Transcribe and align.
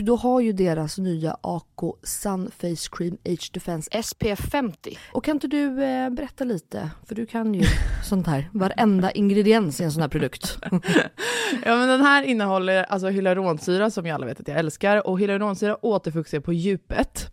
då 0.00 0.16
har 0.16 0.40
ju 0.40 0.52
deras 0.52 0.98
nya 0.98 1.36
AK 1.40 1.80
Sun 2.02 2.50
Face 2.50 2.88
Cream 2.92 3.16
Age 3.24 3.50
Defense 3.52 4.02
SPF 4.02 4.50
50. 4.50 4.98
Och 5.12 5.24
kan 5.24 5.36
inte 5.36 5.46
du 5.46 5.84
eh, 5.84 6.10
berätta 6.10 6.44
lite? 6.44 6.90
För 7.06 7.14
du 7.14 7.26
kan 7.26 7.54
ju 7.54 7.64
sånt 8.04 8.26
här, 8.26 8.48
varenda 8.52 9.10
ingrediens 9.10 9.80
i 9.80 9.84
en 9.84 9.92
sån 9.92 10.02
här 10.02 10.08
produkt. 10.08 10.58
Ja 11.64 11.76
men 11.76 11.88
den 11.88 12.00
här 12.00 12.22
innehåller 12.22 12.82
alltså 12.84 13.08
hyaluronsyra 13.08 13.90
som 13.90 14.06
jag 14.06 14.14
alla 14.14 14.26
vet 14.26 14.40
att 14.40 14.48
jag 14.48 14.58
älskar 14.58 15.06
och 15.06 15.20
hyaluronsyra 15.20 15.84
återfuktar 15.86 16.40
på 16.40 16.52
djupet. 16.52 17.32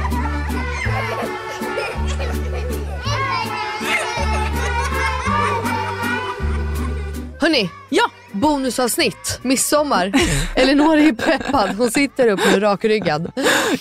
Hörni, 7.41 7.69
ja! 7.89 8.11
Bonusavsnitt, 8.31 9.39
midsommar. 9.41 10.11
Elinor 10.55 10.97
är 10.97 11.13
peppad, 11.13 11.69
hon 11.75 11.91
sitter 11.91 12.27
upp 12.27 12.39
nu 12.53 12.59
rakryggad. 12.59 13.31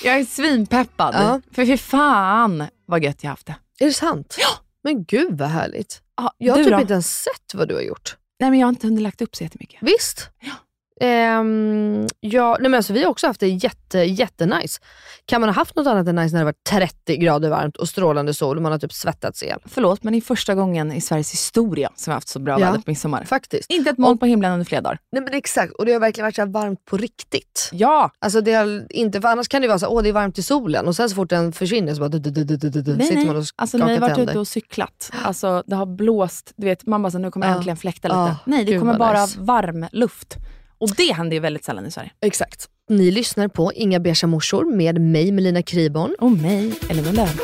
Jag 0.02 0.20
är 0.20 0.24
svinpeppad, 0.24 1.14
Ja. 1.14 1.40
för 1.54 1.66
fy 1.66 1.76
fan 1.76 2.64
vad 2.86 3.04
gött 3.04 3.22
jag 3.24 3.30
haft 3.30 3.46
det. 3.46 3.54
Är 3.80 3.86
det 3.86 3.92
sant? 3.92 4.36
Ja! 4.38 4.48
Men 4.84 5.04
gud 5.04 5.38
vad 5.38 5.48
härligt. 5.48 6.02
Ja, 6.16 6.32
Jag 6.38 6.54
har 6.56 6.62
typ 6.64 6.72
då? 6.72 6.80
inte 6.80 6.92
ens 6.92 7.22
sett 7.22 7.54
vad 7.54 7.68
du 7.68 7.74
har 7.74 7.82
gjort. 7.82 8.16
Nej 8.40 8.50
men 8.50 8.58
jag 8.58 8.66
har 8.66 8.70
inte 8.72 8.86
hunnit 8.86 9.02
lagt 9.02 9.22
upp 9.22 9.36
så 9.36 9.44
jättemycket. 9.44 9.78
Visst? 9.82 10.28
Ja. 10.40 10.52
Ehm, 11.00 12.06
ja, 12.20 12.56
nej 12.60 12.70
men 12.70 12.78
alltså, 12.78 12.92
vi 12.92 13.02
har 13.02 13.10
också 13.10 13.26
haft 13.26 13.40
det 13.40 13.48
jätte, 13.48 13.98
jättenice. 13.98 14.80
Kan 15.26 15.40
man 15.40 15.48
ha 15.50 15.54
haft 15.54 15.76
något 15.76 15.86
annat 15.86 16.08
än 16.08 16.16
nice 16.16 16.34
när 16.34 16.40
det 16.40 16.44
var 16.44 16.54
30 16.68 17.16
grader 17.16 17.50
varmt 17.50 17.76
och 17.76 17.88
strålande 17.88 18.34
sol 18.34 18.56
och 18.56 18.62
man 18.62 18.72
har 18.72 18.78
typ 18.78 18.92
svettats 18.92 19.42
ihjäl? 19.42 19.58
Förlåt, 19.64 20.02
men 20.02 20.12
det 20.12 20.18
är 20.18 20.20
första 20.20 20.54
gången 20.54 20.92
i 20.92 21.00
Sveriges 21.00 21.32
historia 21.32 21.90
som 21.96 22.10
vi 22.10 22.12
har 22.12 22.16
haft 22.16 22.28
så 22.28 22.38
bra 22.38 22.60
Ja. 22.60 22.66
väder 22.66 22.78
på 22.78 22.90
midsommar. 22.90 23.24
Faktiskt. 23.24 23.70
Inte 23.70 23.90
ett 23.90 23.98
moln 23.98 24.18
på 24.18 24.26
himlen 24.26 24.52
under 24.52 24.64
flera 24.66 24.80
dagar. 24.82 24.98
Nej 25.12 25.22
men 25.22 25.34
exakt, 25.34 25.72
och 25.72 25.86
det 25.86 25.92
har 25.92 26.00
verkligen 26.00 26.26
varit 26.26 26.36
så 26.36 26.46
varmt 26.46 26.84
på 26.84 26.96
riktigt. 26.96 27.70
Ja! 27.72 28.10
Alltså 28.18 28.40
det 28.40 28.52
har 28.52 28.86
inte, 28.90 29.20
för 29.20 29.28
annars 29.28 29.48
kan 29.48 29.62
det 29.62 29.68
vara 29.68 29.78
så 29.78 29.86
åh 29.86 30.02
det 30.02 30.08
är 30.08 30.12
varmt 30.12 30.38
i 30.38 30.42
solen 30.42 30.86
och 30.86 30.96
sen 30.96 31.08
så 31.10 31.14
fort 31.16 31.30
den 31.30 31.52
försvinner 31.52 31.94
så 31.94 32.00
bara 32.00 32.08
du, 32.08 32.18
du, 32.18 32.44
du, 32.44 32.56
du, 32.56 32.68
du, 32.82 32.96
Nej, 32.96 33.06
sitter 33.06 33.26
man 33.26 33.36
och 33.36 33.44
Alltså 33.56 33.78
när 33.78 33.86
vi 33.86 33.96
skakar 33.96 34.08
har 34.08 34.16
varit 34.16 34.28
ute 34.28 34.38
och 34.38 34.48
cyklat, 34.48 35.10
alltså 35.24 35.62
det 35.66 35.76
har 35.76 35.86
blåst, 35.86 36.52
du 36.56 36.66
vet 36.66 36.86
man 36.86 37.02
bara 37.02 37.10
så, 37.10 37.18
nu 37.18 37.30
kommer 37.30 37.46
äntligen 37.46 37.76
fläkta 37.76 38.08
lite. 38.08 38.36
Nej, 38.44 38.64
det 38.64 38.78
kommer 38.78 38.98
bara 38.98 39.26
varm 39.38 39.86
luft. 39.92 40.36
Och 40.80 40.90
det 40.96 41.12
händer 41.12 41.34
ju 41.36 41.40
väldigt 41.40 41.64
sällan 41.64 41.86
i 41.86 41.90
Sverige. 41.90 42.10
Exakt. 42.20 42.68
Ni 42.88 43.10
lyssnar 43.10 43.48
på 43.48 43.72
Inga 43.72 44.00
beiga 44.00 44.26
morsor 44.26 44.76
med 44.76 45.00
mig 45.00 45.32
Melina 45.32 45.62
Kriborn. 45.62 46.14
Och 46.18 46.30
mig, 46.30 46.74
Elinor 46.90 47.12
Löf. 47.12 47.40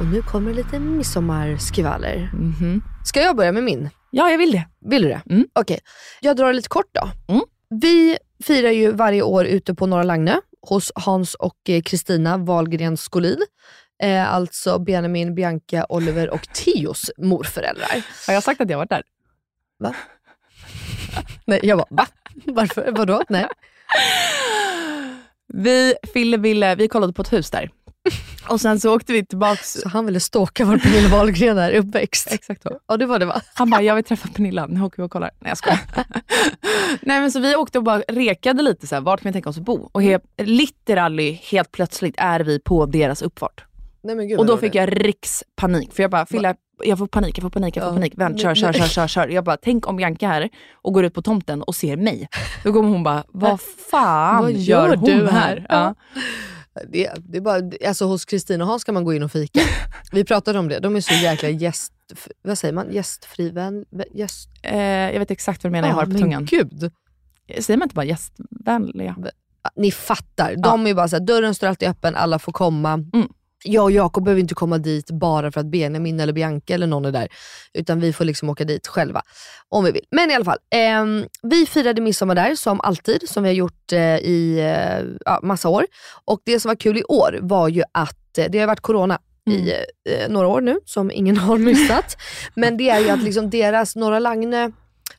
Och 0.00 0.06
nu 0.06 0.22
kommer 0.22 0.54
lite 0.54 0.78
midsommarskvaller. 0.80 2.30
Mhm. 2.34 2.82
Ska 3.04 3.20
jag 3.20 3.36
börja 3.36 3.52
med 3.52 3.62
min? 3.62 3.88
Ja, 4.10 4.30
jag 4.30 4.38
vill 4.38 4.52
det. 4.52 4.66
Vill 4.90 5.02
du 5.02 5.08
det? 5.08 5.22
Mm. 5.30 5.46
Okej, 5.52 5.78
jag 6.20 6.36
drar 6.36 6.46
det 6.46 6.52
lite 6.52 6.68
kort 6.68 6.90
då. 6.92 7.32
Mm. 7.34 7.44
Vi 7.80 8.18
firar 8.44 8.70
ju 8.70 8.92
varje 8.92 9.22
år 9.22 9.44
ute 9.44 9.74
på 9.74 9.86
Norra 9.86 10.02
Lagnö 10.02 10.36
hos 10.68 10.92
Hans 10.94 11.34
och 11.34 11.56
eh, 11.68 11.82
Kristina 11.82 12.36
Wahlgren 12.36 12.96
Skolin. 12.96 13.38
Eh, 14.02 14.34
alltså 14.34 14.78
Benjamin, 14.78 15.34
Bianca, 15.34 15.86
Oliver 15.88 16.30
och 16.30 16.48
Theos 16.54 17.10
morföräldrar. 17.18 18.04
Har 18.26 18.34
jag 18.34 18.42
sagt 18.42 18.60
att 18.60 18.70
jag 18.70 18.78
varit 18.78 18.90
där? 18.90 19.02
Va? 19.78 19.94
Nej, 21.44 21.60
jag 21.62 21.78
bara, 21.78 21.86
va? 21.90 22.06
Varför? 22.44 22.92
Vadå? 22.92 23.22
Nej. 23.28 23.46
Vi, 25.54 25.94
Fille, 26.14 26.36
ville, 26.36 26.74
vi 26.74 26.88
kollade 26.88 27.12
på 27.12 27.22
ett 27.22 27.32
hus 27.32 27.50
där. 27.50 27.70
Och 28.48 28.60
sen 28.60 28.80
så 28.80 28.94
åkte 28.96 29.12
vi 29.12 29.24
tillbaks. 29.26 29.72
Så 29.72 29.88
han 29.88 30.06
ville 30.06 30.20
stalka 30.20 30.64
var 30.64 30.78
Pernilla 30.78 31.08
Wahlgren 31.08 31.58
är 31.58 31.72
uppväxt. 31.72 32.28
Exakt 32.32 32.62
så. 32.62 32.78
Ja 32.88 32.96
det 32.96 33.06
var 33.06 33.18
det 33.18 33.26
va? 33.26 33.40
Han 33.54 33.70
bara, 33.70 33.82
jag 33.82 33.94
vill 33.94 34.04
träffa 34.04 34.28
Pernilla, 34.28 34.66
nu 34.66 34.82
åker 34.82 34.96
vi 34.96 35.06
och 35.06 35.10
kollar. 35.10 35.30
Nej 35.38 35.50
jag 35.50 35.58
skojar. 35.58 35.80
Nej 37.02 37.20
men 37.20 37.32
så 37.32 37.40
vi 37.40 37.56
åkte 37.56 37.78
och 37.78 37.84
bara 37.84 38.02
rekade 38.08 38.62
lite 38.62 38.86
så 38.86 38.94
här, 38.94 39.02
vart 39.02 39.20
kan 39.22 39.28
vi 39.28 39.32
tänka 39.32 39.50
oss 39.50 39.58
att 39.58 39.64
bo? 39.64 39.88
Och 39.92 40.02
helt, 40.02 40.24
literally, 40.42 41.32
helt 41.50 41.72
plötsligt 41.72 42.14
är 42.18 42.40
vi 42.40 42.58
på 42.60 42.86
deras 42.86 43.22
uppfart. 43.22 43.64
Nej, 44.04 44.16
men 44.16 44.28
gud, 44.28 44.38
Och 44.38 44.46
då 44.46 44.56
fick 44.58 44.74
jag 44.74 45.04
rikspanik. 45.06 45.92
För 45.94 46.02
jag 46.02 46.10
bara, 46.10 46.26
Fille, 46.26 46.54
jag 46.84 46.98
får 46.98 47.06
panik, 47.06 47.38
jag 47.38 47.42
får 47.42 47.50
panik, 47.50 47.76
jag 47.76 47.82
får 47.84 47.90
Ja. 47.90 47.94
panik. 47.94 48.12
Vänt, 48.16 48.40
kör, 48.40 48.54
kör, 48.54 48.72
kör, 48.72 48.86
kör, 48.86 49.06
kör. 49.08 49.28
Jag 49.28 49.44
bara, 49.44 49.56
tänk 49.56 49.88
om 49.88 49.96
Bianca 49.96 50.26
är 50.26 50.30
här 50.30 50.48
och 50.74 50.92
går 50.92 51.04
ut 51.04 51.14
på 51.14 51.22
tomten 51.22 51.62
och 51.62 51.74
ser 51.74 51.96
mig. 51.96 52.28
Då 52.64 52.72
kommer 52.72 52.88
hon 52.88 53.02
bara, 53.02 53.24
vad 53.28 53.60
fan 53.90 54.42
Vad 54.42 54.52
gör, 54.52 54.88
gör 54.88 54.96
hon 54.96 55.04
du 55.04 55.26
här? 55.28 55.30
här? 55.30 55.66
Ja. 55.68 55.94
Det, 56.88 57.10
det 57.18 57.38
är 57.38 57.40
bara, 57.40 57.88
alltså 57.88 58.04
hos 58.04 58.24
Kristina 58.24 58.64
och 58.64 58.70
Hans 58.70 58.84
kan 58.84 58.94
man 58.94 59.04
gå 59.04 59.14
in 59.14 59.22
och 59.22 59.32
fika. 59.32 59.60
Vi 60.12 60.24
pratade 60.24 60.58
om 60.58 60.68
det, 60.68 60.78
de 60.78 60.96
är 60.96 61.00
så 61.00 61.14
jäkla 61.14 61.48
gäst... 61.48 61.92
Vad 62.42 62.58
säger 62.58 62.74
man? 62.74 62.92
Gästfri 62.92 63.50
vän? 63.50 63.84
Gäst... 64.14 64.48
Eh, 64.62 64.78
jag 64.86 65.18
vet 65.18 65.30
exakt 65.30 65.64
vad 65.64 65.70
du 65.70 65.72
menar, 65.72 65.88
jag 65.88 65.94
har 65.94 66.02
det 66.02 66.06
på 66.06 66.12
men 66.12 66.22
tungan. 66.22 66.44
gud. 66.44 66.92
Säger 67.60 67.78
man 67.78 67.86
inte 67.86 67.94
bara 67.94 68.04
gästvänliga? 68.04 69.16
Ni 69.76 69.90
fattar. 69.90 70.56
De 70.56 70.84
är 70.84 70.88
ju 70.88 70.94
bara 70.94 71.08
så 71.08 71.16
här, 71.16 71.24
dörren 71.26 71.54
står 71.54 71.66
alltid 71.66 71.88
öppen, 71.88 72.16
alla 72.16 72.38
får 72.38 72.52
komma. 72.52 72.92
Mm. 72.92 73.28
Jag 73.64 73.84
och 73.84 73.90
Jakob 73.90 74.24
behöver 74.24 74.40
inte 74.40 74.54
komma 74.54 74.78
dit 74.78 75.10
bara 75.10 75.52
för 75.52 75.60
att 75.60 75.66
Benjamin 75.66 76.20
eller 76.20 76.32
Bianca 76.32 76.74
eller 76.74 76.86
någon 76.86 77.04
är 77.04 77.12
där. 77.12 77.28
Utan 77.74 78.00
vi 78.00 78.12
får 78.12 78.24
liksom 78.24 78.50
åka 78.50 78.64
dit 78.64 78.86
själva 78.86 79.22
om 79.68 79.84
vi 79.84 79.90
vill. 79.90 80.04
Men 80.10 80.30
i 80.30 80.34
alla 80.34 80.44
fall, 80.44 80.58
ehm, 80.70 81.24
vi 81.42 81.66
firade 81.66 82.00
midsommar 82.00 82.34
där 82.34 82.54
som 82.54 82.80
alltid, 82.80 83.28
som 83.28 83.42
vi 83.42 83.48
har 83.48 83.54
gjort 83.54 83.92
eh, 83.92 84.16
i 84.16 84.58
eh, 85.26 85.32
massa 85.42 85.68
år. 85.68 85.86
Och 86.24 86.40
det 86.44 86.60
som 86.60 86.68
var 86.68 86.76
kul 86.76 86.98
i 86.98 87.04
år 87.04 87.38
var 87.42 87.68
ju 87.68 87.82
att 87.92 88.38
eh, 88.38 88.46
det 88.50 88.58
har 88.58 88.66
varit 88.66 88.80
corona 88.80 89.18
i 89.50 89.70
eh, 90.10 90.28
några 90.28 90.48
år 90.48 90.60
nu, 90.60 90.78
som 90.84 91.10
ingen 91.10 91.36
har 91.46 91.58
missat. 91.58 92.16
Men 92.54 92.76
det 92.76 92.90
är 92.90 93.00
ju 93.00 93.10
att 93.10 93.22
liksom 93.22 93.50
deras 93.50 93.96
Norra 93.96 94.18
Lagne 94.18 94.72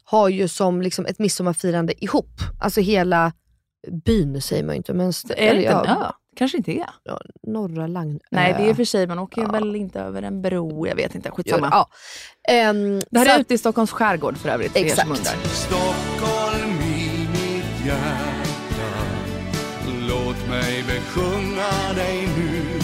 har 0.03 0.29
ju 0.29 0.47
som 0.47 0.81
liksom 0.81 1.05
ett 1.05 1.19
midsommarfirande 1.19 2.03
ihop. 2.03 2.41
Alltså 2.59 2.81
hela 2.81 3.31
byn 4.05 4.41
säger 4.41 4.63
man 4.63 4.75
ju 4.75 4.77
inte. 4.77 4.93
Men 4.93 5.07
Är 5.29 5.53
det 5.53 5.61
inte 5.61 5.71
en 5.71 5.97
ö? 5.97 6.11
Kanske 6.35 6.57
inte 6.57 6.71
är. 6.71 6.89
ja, 7.03 7.19
Norra 7.47 7.87
Lagne. 7.87 8.19
Nej, 8.31 8.55
det 8.57 8.69
är 8.69 8.73
för 8.73 8.83
sig, 8.85 9.07
man 9.07 9.19
åker 9.19 9.41
Ja. 9.41 9.47
väl 9.51 9.75
inte 9.75 9.99
över 9.99 10.21
en 10.21 10.41
bro, 10.41 10.87
jag 10.87 10.95
vet 10.95 11.15
inte, 11.15 11.31
skitsamma. 11.31 11.67
Ja. 11.71 11.89
Ehm, 12.53 13.01
Det 13.11 13.19
här 13.19 13.25
så 13.25 13.31
är 13.31 13.39
ute 13.39 13.53
i 13.53 13.57
Stockholms 13.57 13.91
skärgård 13.91 14.37
för 14.37 14.49
övrigt, 14.49 14.71
för 14.71 14.79
er 14.79 14.85
Exakt. 14.85 15.09
undrar. 15.09 15.33
Stockholm 15.47 16.79
i 16.81 17.27
mitt 17.31 17.85
hjärta 17.85 18.29
Låt 20.09 20.49
mig 20.49 20.83
besjunga 20.87 21.93
dig 21.95 22.27
nu 22.37 22.79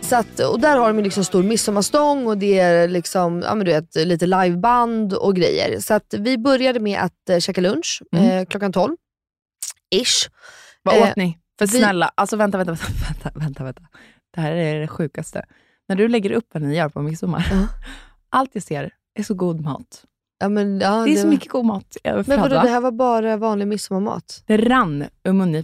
Så 0.00 0.16
att, 0.16 0.40
och 0.40 0.60
där 0.60 0.76
har 0.76 0.92
de 0.92 1.02
liksom 1.02 1.24
stor 1.24 1.42
midsommarstång 1.42 2.26
och 2.26 2.38
det 2.38 2.58
är 2.58 2.88
liksom, 2.88 3.42
ja, 3.42 3.54
men 3.54 3.66
du 3.66 3.72
vet, 3.72 3.94
lite 3.96 4.26
liveband 4.26 5.12
och 5.14 5.36
grejer. 5.36 5.80
Så 5.80 5.94
att 5.94 6.14
vi 6.18 6.38
började 6.38 6.80
med 6.80 7.00
att 7.00 7.28
eh, 7.30 7.38
käka 7.38 7.60
lunch 7.60 8.02
Mm. 8.16 8.24
eh, 8.38 8.44
klockan 8.46 8.72
12. 8.72 8.96
Ish. 9.94 10.28
Vad 10.82 10.96
Eh, 10.96 11.02
åt 11.02 11.16
ni? 11.16 11.38
För 11.58 11.66
vi- 11.66 11.78
snälla, 11.78 12.10
alltså 12.14 12.36
vänta, 12.36 12.58
vänta, 12.58 12.72
vänta, 13.22 13.30
vänta, 13.38 13.64
vänta. 13.64 13.82
Det 14.34 14.40
här 14.40 14.52
är 14.52 14.80
det 14.80 14.88
sjukaste. 14.88 15.44
När 15.88 15.96
du 15.96 16.08
lägger 16.08 16.30
upp 16.32 16.46
vad 16.52 16.62
ni 16.62 16.76
gör 16.76 16.88
på 16.88 17.02
midsommar, 17.02 17.46
Ja. 17.50 17.66
allt 18.30 18.50
jag 18.52 18.62
ser 18.62 18.90
är 19.18 19.22
så 19.22 19.34
god 19.34 19.60
mat. 19.60 20.04
Ja, 20.40 20.48
men, 20.48 20.80
ja, 20.80 21.04
Det 21.04 21.10
är 21.12 21.16
så 21.16 21.22
var- 21.22 21.30
mycket 21.30 21.48
god 21.52 21.64
mat 21.64 21.96
Men 22.04 22.24
vadå, 22.40 22.54
va? 22.56 22.62
det 22.62 22.68
här 22.68 22.80
var 22.80 22.90
bara 22.92 23.36
vanlig 23.36 23.66
midsommarmat? 23.68 24.42
Det 24.46 24.56
rann 24.56 25.04
ur 25.24 25.32
mig. 25.32 25.62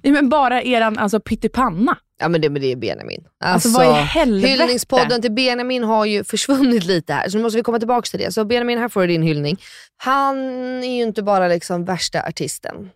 ja, 0.02 0.12
men 0.12 0.28
Bara 0.28 0.62
eran 0.62 0.98
alltså, 0.98 1.20
pyttipanna. 1.20 1.96
ja 2.20 2.28
men 2.28 2.40
det, 2.40 2.50
men 2.50 2.62
det 2.62 2.72
är 2.72 2.76
Benjamin. 2.76 3.24
Alltså, 3.44 3.68
vad 3.68 3.86
i 3.98 4.02
helvete? 4.02 4.48
Hyllningspodden 4.48 5.22
till 5.22 5.32
Benjamin 5.32 5.84
har 5.84 6.04
ju 6.04 6.24
försvunnit 6.24 6.84
lite 6.84 7.12
här, 7.14 7.28
så 7.28 7.36
nu 7.36 7.42
måste 7.42 7.56
vi 7.56 7.62
komma 7.62 7.78
tillbaka 7.78 8.06
till 8.06 8.20
det. 8.20 8.32
Så 8.32 8.44
Benjamin, 8.44 8.78
här 8.78 8.88
får 8.88 9.00
du 9.00 9.06
din 9.06 9.22
hyllning. 9.22 9.56
Han 9.96 10.36
är 10.84 10.96
ju 10.96 11.02
inte 11.02 11.22
bara 11.22 11.48
liksom 11.48 11.84
värsta 11.84 12.22
artisten 12.22 12.90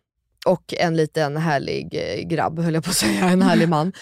och 0.45 0.75
en 0.79 0.97
liten 0.97 1.37
härlig 1.37 1.95
eh, 1.95 2.29
grabb, 2.29 2.59
höll 2.59 2.75
jag 2.75 2.85
på 2.85 2.91
att 2.91 2.97
säga, 2.97 3.25
en 3.29 3.43
härlig 3.43 3.69
man. 3.69 3.93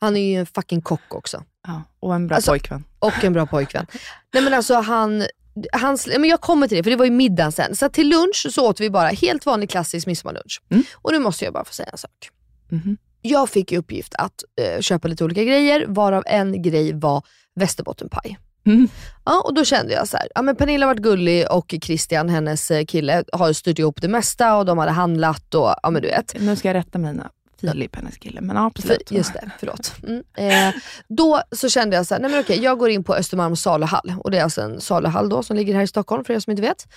Han 0.00 0.16
är 0.16 0.20
ju 0.32 0.34
en 0.40 0.46
fucking 0.46 0.80
kock 0.82 1.14
också. 1.14 1.44
Ja, 1.66 1.82
och 2.00 2.14
en 2.14 2.26
bra 2.26 2.36
Alltså- 2.36 2.50
pojkvän. 2.50 2.84
Och 2.98 3.24
en 3.24 3.32
bra 3.32 3.46
pojkvän. 3.46 3.86
Nej 4.34 4.42
men 4.42 4.54
alltså 4.54 4.74
han, 4.74 5.26
hans, 5.72 6.06
men 6.06 6.24
jag 6.24 6.40
kommer 6.40 6.68
till 6.68 6.76
det, 6.76 6.82
för 6.82 6.90
det 6.90 6.96
var 6.96 7.04
ju 7.04 7.10
middagen 7.10 7.52
sen. 7.52 7.76
Så 7.76 7.88
till 7.88 8.08
lunch 8.08 8.46
så 8.50 8.68
åt 8.68 8.80
vi 8.80 8.90
bara 8.90 9.08
helt 9.08 9.46
vanlig 9.46 9.70
klassisk 9.70 10.06
midsommarlunch. 10.06 10.62
Mm. 10.70 10.84
Och 10.94 11.12
nu 11.12 11.18
måste 11.18 11.44
jag 11.44 11.54
bara 11.54 11.64
få 11.64 11.72
säga 11.74 11.88
en 11.92 11.98
sak. 11.98 12.28
Mhm. 12.68 12.96
Jag 13.22 13.48
fick 13.50 13.72
i 13.72 13.76
uppgift 13.76 14.14
att 14.14 14.44
eh, 14.60 14.80
köpa 14.80 15.08
lite 15.08 15.24
olika 15.24 15.44
grejer, 15.44 15.84
varav 15.88 16.22
en 16.26 16.62
grej 16.62 16.92
var 16.94 17.22
västerbottenpaj. 17.54 18.38
Mm. 18.66 18.88
Ja, 19.24 19.42
och 19.44 19.54
då 19.54 19.64
kände 19.64 19.92
jag 19.92 20.08
så 20.08 20.16
här, 20.16 20.28
ja, 20.34 20.42
men 20.42 20.56
Pernilla 20.56 20.86
varit 20.86 21.00
gullig 21.02 21.46
och 21.50 21.74
Christian, 21.82 22.28
hennes 22.28 22.70
eh, 22.70 22.84
kille, 22.84 23.24
har 23.32 23.52
styrt 23.52 23.78
ihop 23.78 24.00
det 24.00 24.08
mesta 24.08 24.56
och 24.56 24.64
de 24.64 24.78
hade 24.78 24.92
handlat 24.92 25.54
och 25.54 25.74
ja 25.82 25.90
men 25.90 26.02
du 26.02 26.08
vet. 26.08 26.34
Nu 26.40 26.56
ska 26.56 26.68
jag 26.68 26.74
rätta 26.74 26.98
mina 26.98 27.30
Filip, 27.60 27.96
hennes 27.96 28.16
kille. 28.16 28.40
Men 28.40 28.56
För, 28.56 28.66
absolut. 28.66 29.10
just 29.10 29.32
det, 29.32 29.50
förlåt. 29.58 29.94
Mm. 30.02 30.22
Eh, 30.36 30.74
då 31.08 31.42
så 31.52 31.68
kände 31.68 31.96
jag 31.96 32.06
så 32.06 32.14
här, 32.14 32.20
nej 32.20 32.30
men 32.30 32.40
okej, 32.40 32.62
jag 32.62 32.78
går 32.78 32.90
in 32.90 33.04
på 33.04 33.14
Östermalms 33.14 33.62
saluhall. 33.62 34.14
Och 34.18 34.30
det 34.30 34.38
är 34.38 34.42
alltså 34.42 34.62
en 34.62 34.80
saluhall 34.80 35.28
då 35.28 35.42
som 35.42 35.56
ligger 35.56 35.74
här 35.74 35.82
i 35.82 35.86
Stockholm 35.86 36.24
för 36.24 36.34
er 36.34 36.38
som 36.38 36.50
inte 36.50 36.62
vet. 36.62 36.88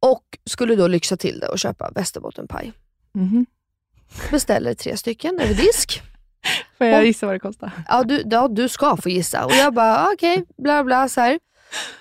Och 0.00 0.22
skulle 0.50 0.76
då 0.76 0.86
lyxa 0.86 1.16
till 1.16 1.40
det 1.40 1.46
och 1.48 1.58
köpa 1.58 1.90
västerbottenpaj. 1.94 2.72
Mhm. 3.14 3.46
Beställer 4.30 4.74
tre 4.74 4.96
stycken 4.96 5.40
över 5.40 5.54
disk. 5.54 6.02
Får 6.90 6.98
jag 6.98 7.06
gissa 7.06 7.26
vad 7.26 7.34
det 7.34 7.38
kostar? 7.40 7.70
Ja 7.88 8.02
du, 8.04 8.22
ja, 8.30 8.48
du 8.48 8.68
ska 8.68 8.96
få 8.96 9.08
gissa. 9.08 9.44
Och 9.44 9.52
jag 9.52 9.74
bara, 9.74 9.98
ah, 9.98 10.10
okej, 10.14 10.44
bla 10.62 10.84
bla 10.84 11.08
så 11.08 11.20
här. 11.20 11.38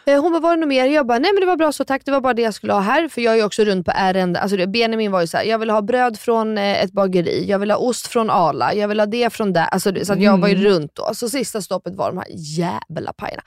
Eh, 0.06 0.22
Hon 0.22 0.32
bara, 0.32 0.40
var 0.42 0.52
det 0.56 0.60
något 0.60 0.68
mer? 0.70 0.86
Jag 0.86 1.08
bara, 1.08 1.20
nej 1.20 1.32
men 1.34 1.40
det 1.42 1.46
var 1.48 1.56
bra 1.58 1.72
så 1.72 1.84
tack. 1.84 2.02
Det 2.06 2.12
var 2.12 2.22
bara 2.22 2.34
det 2.34 2.42
jag 2.42 2.54
skulle 2.54 2.74
ha 2.74 2.80
här. 2.80 3.08
För 3.08 3.22
jag 3.22 3.40
är 3.40 3.46
också 3.46 3.64
runt 3.64 3.86
på 3.86 3.92
ärende. 3.96 4.40
Alltså 4.40 4.68
Benjamin 4.68 5.12
var 5.12 5.22
ju 5.22 5.28
så 5.28 5.38
här, 5.38 5.44
jag 5.44 5.60
vill 5.60 5.70
ha 5.70 5.82
bröd 5.82 6.20
från 6.20 6.58
eh, 6.58 6.84
ett 6.84 6.92
bageri. 6.92 7.46
Jag 7.48 7.60
vill 7.60 7.72
ha 7.72 7.78
ost 7.78 8.08
från 8.08 8.30
Arla. 8.30 8.74
Jag 8.74 8.88
vill 8.88 9.00
ha 9.00 9.06
det 9.08 9.34
från 9.34 9.54
där. 9.54 9.66
Alltså, 9.66 10.06
så 10.06 10.16
jag 10.18 10.38
var 10.38 10.48
ju 10.48 10.56
Mm. 10.56 10.66
runt 10.68 10.92
då. 10.96 11.10
Så 11.14 11.30
sista 11.30 11.62
stoppet 11.62 11.96
var 11.96 12.10
de 12.12 12.18
här 12.18 12.28
jävla 12.30 13.14
pajerna. 13.14 13.44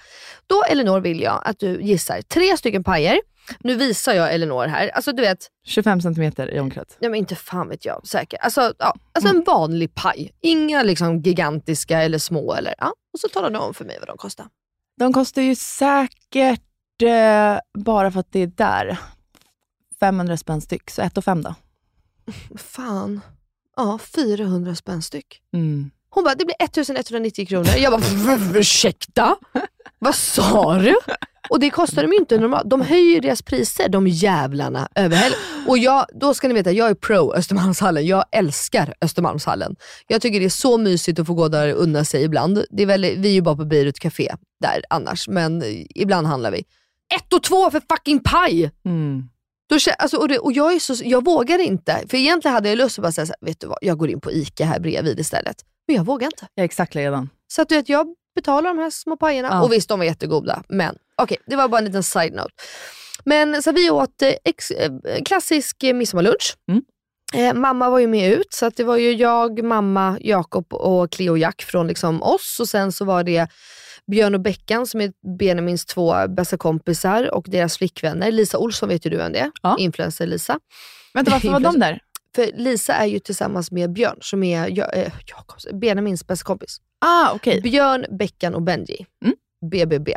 Då 0.46 0.62
Elinor 0.68 1.00
vill 1.00 1.20
jag 1.20 1.42
att 1.44 1.58
du 1.58 1.82
gissar 1.82 2.22
tre 2.22 2.56
stycken 2.56 2.84
pajer. 2.84 3.20
Nu 3.60 3.74
visar 3.74 4.12
jag 4.12 4.34
Elinor 4.34 4.66
här. 4.66 4.88
Alltså 4.88 5.12
du 5.12 5.22
vet, 5.22 5.48
25 5.66 6.00
centimeter 6.00 6.54
i 6.54 6.60
omkrets. 6.60 6.96
Nej 7.00 7.10
men 7.10 7.18
inte 7.18 7.36
fan 7.36 7.68
vet 7.68 7.84
jag 7.84 8.06
säkert. 8.06 8.40
Alltså, 8.42 8.72
ja, 8.78 8.94
alltså 9.12 9.30
en 9.30 9.44
vanlig 9.44 9.94
paj. 9.94 10.32
Inga 10.40 10.82
liksom 10.82 11.20
gigantiska 11.20 12.02
eller 12.02 12.18
små. 12.18 12.54
Eller, 12.54 12.74
ja. 12.78 12.94
Och 13.12 13.20
så 13.20 13.28
talar 13.28 13.50
du 13.50 13.58
om 13.58 13.74
för 13.74 13.84
mig 13.84 13.96
vad 13.98 14.08
de 14.08 14.16
kostar. 14.16 14.46
De 14.98 15.12
kostar 15.12 15.42
ju 15.42 15.54
säkert, 15.54 16.62
eh, 17.02 17.58
bara 17.78 18.10
för 18.10 18.20
att 18.20 18.32
det 18.32 18.40
är 18.40 18.46
där, 18.46 18.98
500 20.00 20.36
spänn 20.36 20.60
styck. 20.60 20.90
Så 20.90 21.02
1 21.02 21.18
och 21.18 21.24
5 21.24 21.42
då. 21.42 21.54
Fan. 22.58 23.20
Ja, 23.76 23.98
400 23.98 24.74
spänn 24.74 25.02
styck. 25.02 25.42
Mm. 25.52 25.90
Hon 26.10 26.24
bara, 26.24 26.34
det 26.34 26.44
blir 26.44 26.56
1190 26.58 27.46
kronor. 27.46 27.68
Jag 27.76 27.92
bara, 27.92 28.58
ursäkta? 28.58 29.36
Vad 29.98 30.14
sa 30.14 30.74
du? 30.74 30.96
Och 31.48 31.60
det 31.60 31.70
kostar 31.70 32.02
de 32.02 32.12
ju 32.12 32.18
inte 32.18 32.38
normalt. 32.38 32.70
De 32.70 32.80
höjer 32.80 33.20
deras 33.20 33.42
priser, 33.42 33.88
de 33.88 34.06
jävlarna, 34.06 34.88
över 34.94 35.16
helgen. 35.16 35.38
Och 35.66 35.78
jag, 35.78 36.06
då 36.20 36.34
ska 36.34 36.48
ni 36.48 36.54
veta, 36.54 36.72
jag 36.72 36.90
är 36.90 36.94
pro 36.94 37.34
Östermalmshallen. 37.34 38.06
Jag 38.06 38.24
älskar 38.32 38.94
Östermalmshallen. 39.00 39.76
Jag 40.06 40.22
tycker 40.22 40.40
det 40.40 40.46
är 40.46 40.50
så 40.50 40.78
mysigt 40.78 41.18
att 41.18 41.26
få 41.26 41.34
gå 41.34 41.48
där 41.48 41.74
och 41.74 41.82
unna 41.82 42.04
sig 42.04 42.22
ibland. 42.22 42.64
Det 42.70 42.82
är 42.82 42.86
väl, 42.86 43.02
vi 43.02 43.28
är 43.28 43.32
ju 43.32 43.42
bara 43.42 43.56
på 43.56 43.64
Beirut 43.64 43.98
Café 43.98 44.34
där 44.60 44.82
annars, 44.90 45.28
men 45.28 45.62
ibland 45.94 46.26
handlar 46.26 46.50
vi. 46.50 46.64
Ett 47.14 47.32
och 47.32 47.42
två 47.42 47.70
för 47.70 47.82
fucking 47.88 48.20
paj! 48.20 48.70
Mm. 48.84 49.28
Då, 49.68 49.78
alltså, 49.98 50.16
och 50.16 50.28
det, 50.28 50.38
och 50.38 50.52
jag, 50.52 50.74
är 50.74 50.78
så, 50.78 50.94
jag 51.04 51.24
vågar 51.24 51.58
inte. 51.58 52.04
För 52.08 52.16
egentligen 52.16 52.54
hade 52.54 52.68
jag 52.68 52.78
lust 52.78 52.98
att 52.98 53.02
bara 53.02 53.12
säga 53.12 53.26
så 53.26 53.34
här, 53.40 53.46
vet 53.46 53.60
du 53.60 53.66
vad, 53.66 53.78
jag 53.80 53.98
går 53.98 54.10
in 54.10 54.20
på 54.20 54.32
ICA 54.32 54.64
här 54.64 54.80
bredvid 54.80 55.20
istället. 55.20 55.56
Men 55.86 55.96
jag 55.96 56.04
vågar 56.04 56.26
inte. 56.26 56.46
Jag 56.54 56.62
är 56.62 56.64
exakt 56.64 56.94
likadan. 56.94 57.30
Så 57.48 57.62
att 57.62 57.68
du 57.68 57.74
vet, 57.74 57.88
jag 57.88 58.06
betalar 58.34 58.74
de 58.74 58.78
här 58.82 58.90
små 58.90 59.16
pajerna. 59.16 59.48
Ja. 59.48 59.62
Och 59.62 59.72
visst, 59.72 59.88
de 59.88 59.98
var 59.98 60.06
jättegoda. 60.06 60.62
Men 60.68 60.96
okej, 61.22 61.36
det 61.46 61.56
var 61.56 61.68
bara 61.68 61.78
en 61.78 61.84
liten 61.84 62.02
side-note. 62.02 62.54
Men 63.24 63.62
så 63.62 63.72
vi 63.72 63.90
åt 63.90 64.22
eh, 64.22 64.32
ex, 64.44 64.70
eh, 64.70 64.92
klassisk 65.24 65.82
eh, 65.82 65.94
midsommarlunch. 65.94 66.56
Mm. 66.70 66.82
Eh, 67.34 67.54
mamma 67.60 67.90
var 67.90 67.98
ju 67.98 68.06
med 68.06 68.32
ut, 68.32 68.52
så 68.52 68.70
det 68.76 68.84
var 68.84 68.96
ju 68.96 69.12
jag, 69.12 69.62
mamma, 69.64 70.18
Jakob 70.20 70.74
och 70.74 71.12
Cleo 71.12 71.36
Jack 71.36 71.62
från 71.62 71.86
liksom 71.86 72.22
oss. 72.22 72.56
Och 72.60 72.68
sen 72.68 72.92
så 72.92 73.04
var 73.04 73.24
det 73.24 73.48
Björn 74.10 74.34
och 74.34 74.40
Beckan 74.40 74.86
som 74.86 75.00
är 75.00 75.12
Benjamins 75.38 75.84
två 75.86 76.14
bästa 76.28 76.56
kompisar 76.56 77.34
och 77.34 77.44
deras 77.48 77.78
flickvänner. 77.78 78.32
Lisa 78.32 78.58
Olsson 78.58 78.88
vet 78.88 79.06
ju 79.06 79.10
du 79.10 79.16
vem 79.16 79.32
det 79.32 79.38
är. 79.38 79.50
Ja. 79.62 79.76
Influencer 79.78 80.26
Lisa. 80.26 80.58
Vänta, 81.14 81.30
varför 81.30 81.48
var 81.48 81.60
de 81.72 81.78
där? 81.78 82.00
För 82.34 82.50
Lisa 82.54 82.94
är 82.94 83.06
ju 83.06 83.18
tillsammans 83.18 83.70
med 83.70 83.92
Björn 83.92 84.18
som 84.20 84.42
är 84.42 84.68
eh, 84.98 85.12
Jakobs, 85.26 85.66
Benjamins 85.72 86.26
bästa 86.26 86.44
kompis. 86.44 86.76
Ah, 87.06 87.32
okej. 87.34 87.60
Björn, 87.60 88.06
Beckan 88.18 88.54
och 88.54 88.62
Benji, 88.62 89.06
Mm. 89.24 89.36
BBB. 89.70 90.16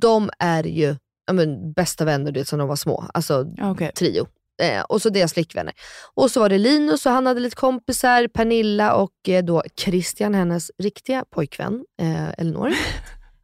De 0.00 0.30
är 0.38 0.64
ju 0.64 0.96
men, 1.32 1.72
bästa 1.72 2.04
vänner 2.04 2.32
du 2.32 2.40
vet, 2.40 2.48
som 2.48 2.58
de 2.58 2.68
var 2.68 2.76
små. 2.76 3.04
Alltså 3.14 3.46
okej. 3.60 3.92
trio. 3.92 4.26
Eh, 4.62 4.80
och 4.80 5.02
så 5.02 5.08
deras 5.08 5.32
flickvänner. 5.34 5.74
Och 6.14 6.30
så 6.30 6.40
var 6.40 6.48
det 6.48 6.58
Linus 6.58 7.06
och 7.06 7.12
han 7.12 7.26
hade 7.26 7.40
lite 7.40 7.56
kompisar, 7.56 8.28
Pernilla 8.28 8.94
och 8.94 9.28
eh, 9.28 9.44
då 9.44 9.62
Christian, 9.80 10.34
hennes 10.34 10.70
riktiga 10.78 11.24
pojkvän, 11.30 11.84
eh, 12.00 12.28
Elinor. 12.38 12.72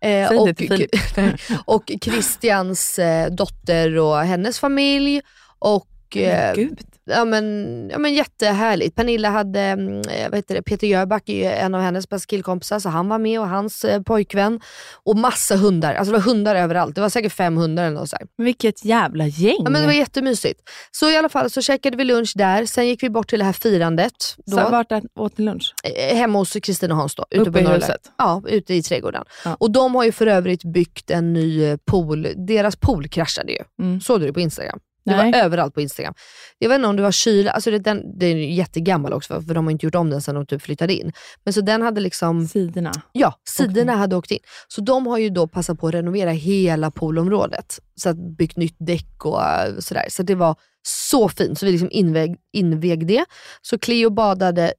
Eh, 0.05 0.31
det 0.31 0.37
och, 0.37 1.65
och 1.75 1.93
Christians 2.03 2.99
eh, 2.99 3.31
dotter 3.31 3.99
och 3.99 4.17
hennes 4.17 4.59
familj. 4.59 5.21
Och 5.59 6.17
eh. 6.17 6.55
Ja, 7.05 7.25
men, 7.25 7.89
ja, 7.93 7.99
men 7.99 8.15
jättehärligt. 8.15 8.97
Pernilla 8.97 9.31
hade, 9.31 9.61
mm, 9.61 10.01
eh, 10.01 10.31
vad 10.31 10.39
heter 10.39 10.55
det, 10.55 10.63
Peter 10.63 10.87
Jöback 10.87 11.29
är 11.29 11.35
ju 11.35 11.45
en 11.45 11.75
av 11.75 11.81
hennes 11.81 12.09
bästa 12.09 12.27
killkompisar, 12.27 12.79
så 12.79 12.89
han 12.89 13.09
var 13.09 13.19
med 13.19 13.41
och 13.41 13.49
hans 13.49 13.85
eh, 13.85 14.03
pojkvän. 14.03 14.61
Och 15.05 15.17
massa 15.17 15.57
hundar. 15.57 15.95
Alltså 15.95 16.13
det 16.13 16.19
var 16.19 16.25
hundar 16.25 16.55
överallt. 16.55 16.95
Det 16.95 17.01
var 17.01 17.09
säkert 17.09 17.33
fem 17.33 17.57
hundar 17.57 17.85
eller 17.85 17.97
något 17.97 18.09
så 18.09 18.17
här. 18.17 18.27
Vilket 18.37 18.85
jävla 18.85 19.27
gäng. 19.27 19.57
Ja, 19.59 19.71
men 19.71 19.81
det 19.81 19.87
var 19.87 19.95
jättemysigt. 19.95 20.61
Så 20.91 21.11
i 21.11 21.17
alla 21.17 21.29
fall 21.29 21.51
så 21.51 21.63
käkade 21.63 21.97
vi 21.97 22.05
lunch 22.05 22.33
där, 22.37 22.67
sen 22.67 22.87
gick 22.89 23.03
vi 23.03 23.11
bort 23.11 23.29
till 23.29 23.39
det 23.39 23.45
här 23.45 23.53
firandet. 23.53 24.13
Då, 24.47 24.57
så 24.57 24.69
vart 24.71 24.93
åt 25.19 25.39
ni 25.39 25.45
lunch? 25.45 25.75
eh, 25.85 26.17
hemma 26.17 26.39
hos 26.39 26.53
Kristin 26.63 26.91
och 26.91 26.97
Hans 26.97 27.15
då. 27.15 27.25
Ute 27.31 27.41
Uppe 27.41 27.53
på 27.53 27.59
i 27.59 27.75
huset? 27.75 28.01
Ja, 28.19 28.43
ute 28.49 28.75
i 28.75 28.83
trädgården. 28.83 29.25
Ja. 29.45 29.57
Och 29.61 29.71
de 29.71 29.95
har 29.95 30.05
ju 30.05 30.13
för 30.13 30.27
övrigt 30.27 30.65
byggt 30.65 31.11
en 31.11 31.33
ny 31.33 31.77
pool. 31.77 32.29
Deras 32.37 32.77
pool 32.77 33.09
kraschade 33.09 33.53
ju. 33.53 33.59
Mm. 33.83 34.01
Såg 34.01 34.21
du 34.21 34.27
det 34.27 34.33
på 34.33 34.41
Instagram? 34.41 34.79
Det 35.05 35.17
Nej. 35.17 35.33
var 35.33 35.39
överallt 35.39 35.75
på 35.75 35.81
Instagram. 35.81 36.15
Jag 36.59 36.69
vet 36.69 36.77
inte 36.77 36.89
om 36.89 36.97
det 36.97 37.03
var 37.03 37.13
kyla, 37.13 37.51
alltså 37.51 37.71
det, 37.71 37.79
den, 37.79 38.19
det 38.19 38.27
är 38.27 38.37
jättegammal 38.37 39.13
också 39.13 39.43
för, 39.43 39.55
de 39.55 39.65
har 39.65 39.71
inte 39.71 39.87
gjort 39.87 39.95
om 39.95 40.11
den 40.11 40.23
sedan 40.23 40.35
de 40.35 40.47
typ 40.47 40.63
flyttade 40.63 40.95
in. 40.95 41.13
Men 41.45 41.55
så 41.55 41.61
den 41.61 41.83
hade 41.83 42.01
liksom, 42.01 42.47
Sidorna. 42.49 42.93
ja, 43.13 43.35
sidorna 43.49 43.97
hade 43.97 44.17
åkt 44.17 44.31
in. 44.31 44.39
Så 44.69 44.81
de 44.81 45.07
har 45.07 45.19
ju 45.19 45.31
då 45.31 45.47
passat 45.47 45.81
på 45.81 45.89
att 45.89 45.95
renovera 45.95 46.31
hela 46.31 46.91
poolområdet. 46.91 47.79
Så 47.95 48.09
att 48.09 48.17
byggt 48.17 48.57
nytt 48.57 48.77
däck 48.79 49.25
och 49.25 49.43
eh, 49.43 49.79
sådär. 49.79 50.07
Så 50.09 50.23
det 50.23 50.35
var 50.35 50.57
så 50.87 51.29
fint. 51.29 51.59
Så 51.59 51.67
vi 51.67 51.73
liksom 51.73 51.91
inväg, 51.91 52.37
invig 52.53 53.07
det. 53.07 53.25
Så 53.63 53.79
Cleo 53.79 54.11
badade 54.11 54.73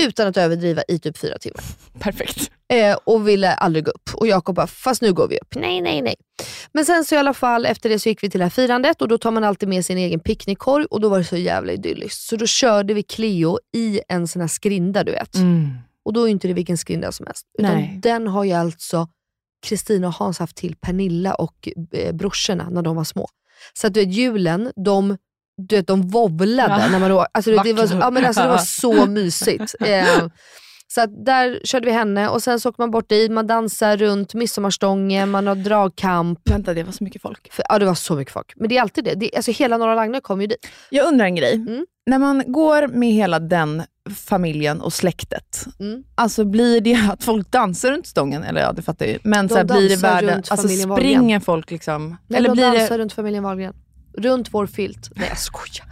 utan 0.00 0.28
att 0.28 0.36
överdriva 0.36 0.82
i 0.88 0.98
typ 0.98 1.18
fyra 1.18 1.38
timmar. 1.38 1.64
Perfekt. 1.98 2.50
Eh, 2.68 2.98
och 3.04 3.28
ville 3.28 3.54
aldrig 3.54 3.84
gå 3.84 3.90
upp. 3.90 4.10
Och 4.14 4.26
Jakob 4.26 4.54
bara, 4.54 4.66
fast 4.66 5.02
nu 5.02 5.12
går 5.12 5.28
vi 5.28 5.38
upp. 5.38 5.54
Nej, 5.54 5.80
nej, 5.80 6.02
nej. 6.02 6.14
Men 6.72 6.84
sen 6.84 7.04
så 7.04 7.14
i 7.14 7.18
alla 7.18 7.34
fall, 7.34 7.66
efter 7.66 7.88
det 7.88 7.98
så 7.98 8.08
gick 8.08 8.22
vi 8.22 8.30
till 8.30 8.38
det 8.38 8.44
här 8.44 8.50
firandet 8.50 9.02
och 9.02 9.08
då 9.08 9.18
tar 9.18 9.30
man 9.30 9.44
alltid 9.44 9.68
med 9.68 9.84
sin 9.84 9.98
egen 9.98 10.20
picknickkorg 10.20 10.84
och 10.84 11.00
då 11.00 11.08
var 11.08 11.18
det 11.18 11.24
så 11.24 11.36
jävla 11.36 11.72
idylliskt. 11.72 12.20
Så 12.20 12.36
då 12.36 12.46
körde 12.46 12.94
vi 12.94 13.02
Cleo 13.02 13.58
i 13.74 14.00
en 14.08 14.28
sån 14.28 14.40
här 14.40 14.48
skrinda 14.48 15.04
du 15.04 15.12
vet. 15.12 15.34
Mm. 15.34 15.70
Och 16.04 16.12
då 16.12 16.24
är 16.24 16.28
inte 16.28 16.48
det 16.48 16.54
vilken 16.54 16.78
skrinda 16.78 17.12
som 17.12 17.26
helst. 17.26 17.46
Utan 17.58 17.74
Nej. 17.74 17.98
den 18.02 18.26
har 18.26 18.44
ju 18.44 18.52
alltså 18.52 19.08
Kristina 19.66 20.06
och 20.06 20.14
Hans 20.14 20.38
haft 20.38 20.56
till 20.56 20.76
Pernilla 20.76 21.34
och 21.34 21.68
eh, 21.92 22.12
brorsorna 22.14 22.70
när 22.70 22.82
de 22.82 22.96
var 22.96 23.04
små. 23.04 23.28
Så 23.72 23.86
att 23.86 23.94
du 23.94 24.00
vet 24.00 24.14
julen, 24.14 24.72
de, 24.76 25.16
du 25.56 25.76
vet, 25.76 25.86
de 25.86 26.08
vovlade. 26.08 26.74
Ja. 26.82 26.88
När 26.90 26.98
man, 26.98 27.10
då- 27.10 27.26
alltså, 27.32 27.50
det, 27.50 27.72
var, 27.72 27.88
ja, 28.00 28.10
men 28.10 28.24
alltså, 28.24 28.42
det 28.42 28.48
var 28.48 28.58
så 28.58 29.06
mysigt. 29.10 29.74
Eh, 29.80 30.26
så 30.88 31.00
att 31.00 31.24
där 31.26 31.60
körde 31.64 31.86
vi 31.86 31.92
henne 31.92 32.28
och 32.28 32.42
sen 32.42 32.60
så 32.60 32.68
åker 32.68 32.82
man 32.82 32.90
bort 32.90 33.08
dit, 33.08 33.30
man 33.32 33.46
dansar 33.46 33.96
runt 33.96 34.34
midsommarstången, 34.34 35.30
man 35.30 35.46
har 35.46 35.54
dragkamp. 35.54 36.50
Vänta, 36.50 36.74
det 36.74 36.82
var 36.82 36.92
så 36.92 37.04
mycket 37.04 37.22
folk. 37.22 37.52
För, 37.52 37.64
ja 37.68 37.78
det 37.78 37.84
var 37.86 37.94
så 37.94 38.14
mycket 38.16 38.32
folk. 38.32 38.52
Men 38.56 38.68
det 38.68 38.76
är 38.76 38.82
alltid 38.82 39.04
det. 39.04 39.14
det 39.14 39.30
alltså, 39.36 39.50
hela 39.50 39.76
Norra 39.78 39.94
Lagnö 39.94 40.20
kom 40.20 40.40
ju 40.40 40.46
dit. 40.46 40.66
Jag 40.90 41.08
undrar 41.08 41.26
en 41.26 41.34
grej. 41.34 41.54
Mm. 41.54 41.86
När 42.06 42.18
man 42.18 42.42
går 42.46 42.88
med 42.88 43.12
hela 43.12 43.38
den 43.38 43.82
familjen 44.14 44.80
och 44.80 44.92
släktet, 44.92 45.64
Mm. 45.80 46.02
alltså 46.14 46.44
blir 46.44 46.80
det 46.80 47.08
att 47.12 47.24
folk 47.24 47.50
dansar 47.50 47.90
runt 47.92 48.06
stången? 48.06 48.42
Eller 48.44 48.60
ja, 48.60 48.72
det 48.72 48.82
fattar 48.82 49.06
jag 49.06 49.12
ju. 49.12 49.18
Men 49.22 49.46
De 49.46 49.52
så 49.52 49.56
här, 49.56 49.64
blir 49.64 49.88
det 49.88 49.96
världen, 49.96 50.42
alltså 50.48 50.68
springer 50.68 51.40
folk 51.40 51.70
liksom? 51.70 52.16
Nej, 52.26 52.38
eller 52.38 52.48
de 52.48 52.52
blir 52.52 52.64
dansar 52.64 52.98
det, 52.98 53.02
runt 53.02 53.12
familjen 53.12 53.44
Wahlgren. 53.44 53.74
Runt 54.16 54.48
vår 54.54 54.66
filt. 54.66 55.10
Nej 55.16 55.28
jag 55.28 55.38
skojar. 55.38 55.86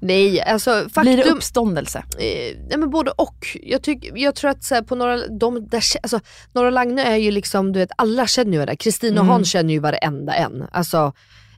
Nej, 0.00 0.40
alltså 0.42 0.70
faktum... 0.70 1.02
blir 1.02 1.16
det 1.16 1.30
uppståndelse? 1.30 1.98
Eh, 1.98 2.56
nej 2.68 2.78
men 2.78 2.90
både 2.90 3.10
och. 3.10 3.46
Jag, 3.62 3.82
tyck, 3.82 4.10
jag 4.14 4.34
tror 4.34 4.50
att 4.50 4.64
så 4.64 4.74
här, 4.74 4.82
på 4.82 4.94
Norra, 4.94 5.28
de, 5.28 5.68
där, 5.68 5.82
alltså, 6.02 6.20
Norra 6.52 6.70
Lagnö 6.70 7.02
är 7.02 7.16
ju 7.16 7.30
liksom, 7.30 7.72
du 7.72 7.78
vet, 7.78 7.90
alla 7.96 8.26
känner 8.26 8.52
ju 8.52 8.58
varandra. 8.58 8.76
Kristina 8.76 9.20
och 9.20 9.24
Mm. 9.24 9.32
Hans 9.32 9.50
känner 9.50 9.74
ju 9.74 9.78
varenda 9.80 10.34
en. 10.34 10.64
Alltså, 10.72 11.12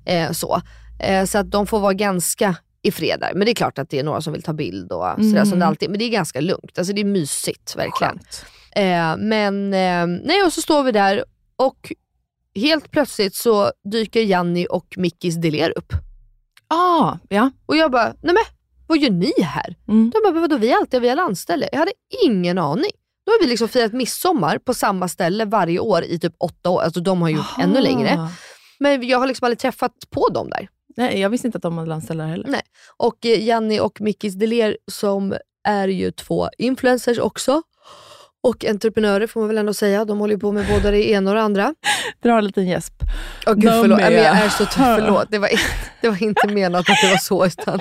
eh, 0.06 0.30
så. 0.32 0.62
Eh, 1.00 1.24
så 1.24 1.38
att 1.38 1.50
de 1.50 1.66
får 1.66 1.80
vara 1.80 1.94
ganska 1.94 2.54
i 2.82 2.90
fred 2.90 3.20
där. 3.20 3.32
Men 3.34 3.44
det 3.44 3.50
är 3.50 3.54
klart 3.54 3.78
att 3.78 3.90
det 3.90 3.98
är 3.98 4.04
några 4.04 4.20
som 4.20 4.32
vill 4.32 4.42
ta 4.42 4.52
bild 4.52 4.92
och 4.92 5.04
sådär 5.16 5.30
Mm. 5.30 5.46
som 5.46 5.58
det 5.58 5.66
alltid 5.66 5.90
Men 5.90 5.98
det 5.98 6.04
är 6.04 6.10
ganska 6.10 6.40
lugnt. 6.40 6.78
Alltså 6.78 6.92
det 6.92 7.00
är 7.00 7.04
mysigt 7.04 7.76
verkligen. 7.76 8.18
Eh, 8.76 9.16
men 9.18 9.74
eh, 9.74 10.06
nej, 10.26 10.42
och 10.46 10.52
så 10.52 10.60
står 10.62 10.82
vi 10.82 10.92
där 10.92 11.24
och 11.56 11.92
helt 12.54 12.90
plötsligt 12.90 13.34
så 13.34 13.72
dyker 13.92 14.20
Janni 14.20 14.66
och 14.70 14.94
Mickis 14.96 15.36
Deler 15.36 15.78
upp. 15.78 15.92
Ah, 16.70 17.16
ja. 17.28 17.50
Och 17.66 17.76
jag 17.76 17.90
bara, 17.90 18.06
nej 18.06 18.34
men 18.34 18.44
vad 18.86 18.98
gör 18.98 19.10
ni 19.10 19.32
här? 19.42 19.76
Mm. 19.88 20.10
De 20.10 20.32
bara, 20.32 20.40
vadå 20.40 20.56
vi 20.56 20.72
är 20.72 20.76
alltid 20.76 21.02
vi 21.02 21.08
har 21.08 21.16
landställe? 21.16 21.68
Jag 21.72 21.78
hade 21.78 21.92
ingen 22.24 22.58
aning. 22.58 22.90
Då 23.26 23.32
har 23.32 23.40
vi 23.40 23.46
liksom 23.46 23.68
firat 23.68 23.92
midsommar 23.92 24.58
på 24.58 24.74
samma 24.74 25.08
ställe 25.08 25.44
varje 25.44 25.78
år 25.78 26.04
i 26.04 26.18
typ 26.18 26.34
åtta 26.38 26.70
år. 26.70 26.82
Alltså 26.82 27.00
de 27.00 27.22
har 27.22 27.28
gjort 27.28 27.58
ännu 27.58 27.72
Aha. 27.72 27.80
längre. 27.80 28.28
Men 28.78 29.08
jag 29.08 29.18
har 29.18 29.26
liksom 29.26 29.44
aldrig 29.44 29.58
träffat 29.58 29.92
på 30.10 30.28
dem 30.28 30.50
där. 30.50 30.68
Nej, 30.96 31.20
jag 31.20 31.30
visste 31.30 31.48
inte 31.48 31.56
att 31.56 31.62
de 31.62 31.78
hade 31.78 31.88
landställe 31.88 32.22
heller. 32.22 32.46
Nej. 32.48 32.62
Och 32.96 33.26
eh, 33.26 33.44
Janni 33.44 33.80
och 33.80 34.00
Mickis 34.00 34.34
Deler 34.34 34.76
som 34.86 35.34
är 35.64 35.88
ju 35.88 36.10
två 36.10 36.48
influencers 36.58 37.18
också. 37.18 37.62
Och 38.42 38.64
entreprenörer 38.64 39.26
får 39.26 39.40
man 39.40 39.48
väl 39.48 39.58
ändå 39.58 39.74
säga. 39.74 40.04
De 40.04 40.18
håller 40.18 40.34
ju 40.34 40.40
på 40.40 40.52
med 40.52 40.66
både 40.68 40.90
det 40.90 41.10
ena 41.10 41.30
och 41.30 41.36
det 41.36 41.42
andra. 41.42 41.74
Dra 42.22 42.38
en 42.38 42.46
liten 42.46 42.66
gäsp. 42.68 42.94
Åh 43.46 43.54
gud 43.54 43.64
De 43.70 43.80
förlåt, 43.82 44.00
är- 44.00 44.10
jag 44.10 44.24
är 44.36 44.48
så 44.48 44.64
trött. 44.64 44.98
Förlåt. 45.00 45.26
Det 45.30 45.38
var, 45.38 45.50
det 46.00 46.08
var 46.08 46.22
inte 46.22 46.48
menat 46.54 46.80
att 46.80 46.96
det 47.02 47.10
var 47.10 47.16
så. 47.18 47.46
Utan 47.46 47.80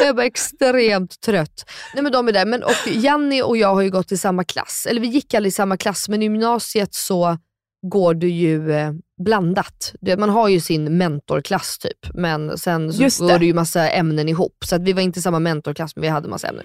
jag 0.00 0.08
är 0.08 0.12
bara 0.12 0.26
extremt 0.26 1.20
trött. 1.20 1.64
Nej, 1.94 2.02
men 2.02 2.12
de 2.12 2.28
är 2.28 2.32
där. 2.32 2.46
Men, 2.46 2.62
och 2.62 2.72
Janni 2.86 3.42
och 3.42 3.56
jag 3.56 3.74
har 3.74 3.82
ju 3.82 3.90
gått 3.90 4.12
i 4.12 4.16
samma 4.16 4.44
klass. 4.44 4.86
Eller 4.90 5.00
vi 5.00 5.06
gick 5.08 5.34
aldrig 5.34 5.48
i 5.50 5.54
samma 5.54 5.76
klass, 5.76 6.08
men 6.08 6.22
i 6.22 6.24
gymnasiet 6.24 6.94
så 6.94 7.38
går 7.86 8.14
du 8.14 8.28
ju 8.28 8.72
eh, 8.72 8.92
blandat. 9.24 9.94
Man 10.18 10.28
har 10.30 10.48
ju 10.48 10.60
sin 10.60 10.98
mentorklass 10.98 11.78
typ, 11.78 12.14
men 12.14 12.58
sen 12.58 12.92
så 12.92 13.02
Just 13.02 13.20
går 13.20 13.38
det. 13.38 13.46
ju 13.46 13.54
massa 13.54 13.88
ämnen 13.90 14.28
ihop. 14.28 14.56
Så 14.64 14.76
att 14.76 14.82
vi 14.82 14.92
var 14.92 15.02
inte 15.02 15.22
samma 15.22 15.38
mentorklass, 15.38 15.96
men 15.96 16.02
vi 16.02 16.08
hade 16.08 16.28
massa 16.28 16.48
ämnen. 16.48 16.64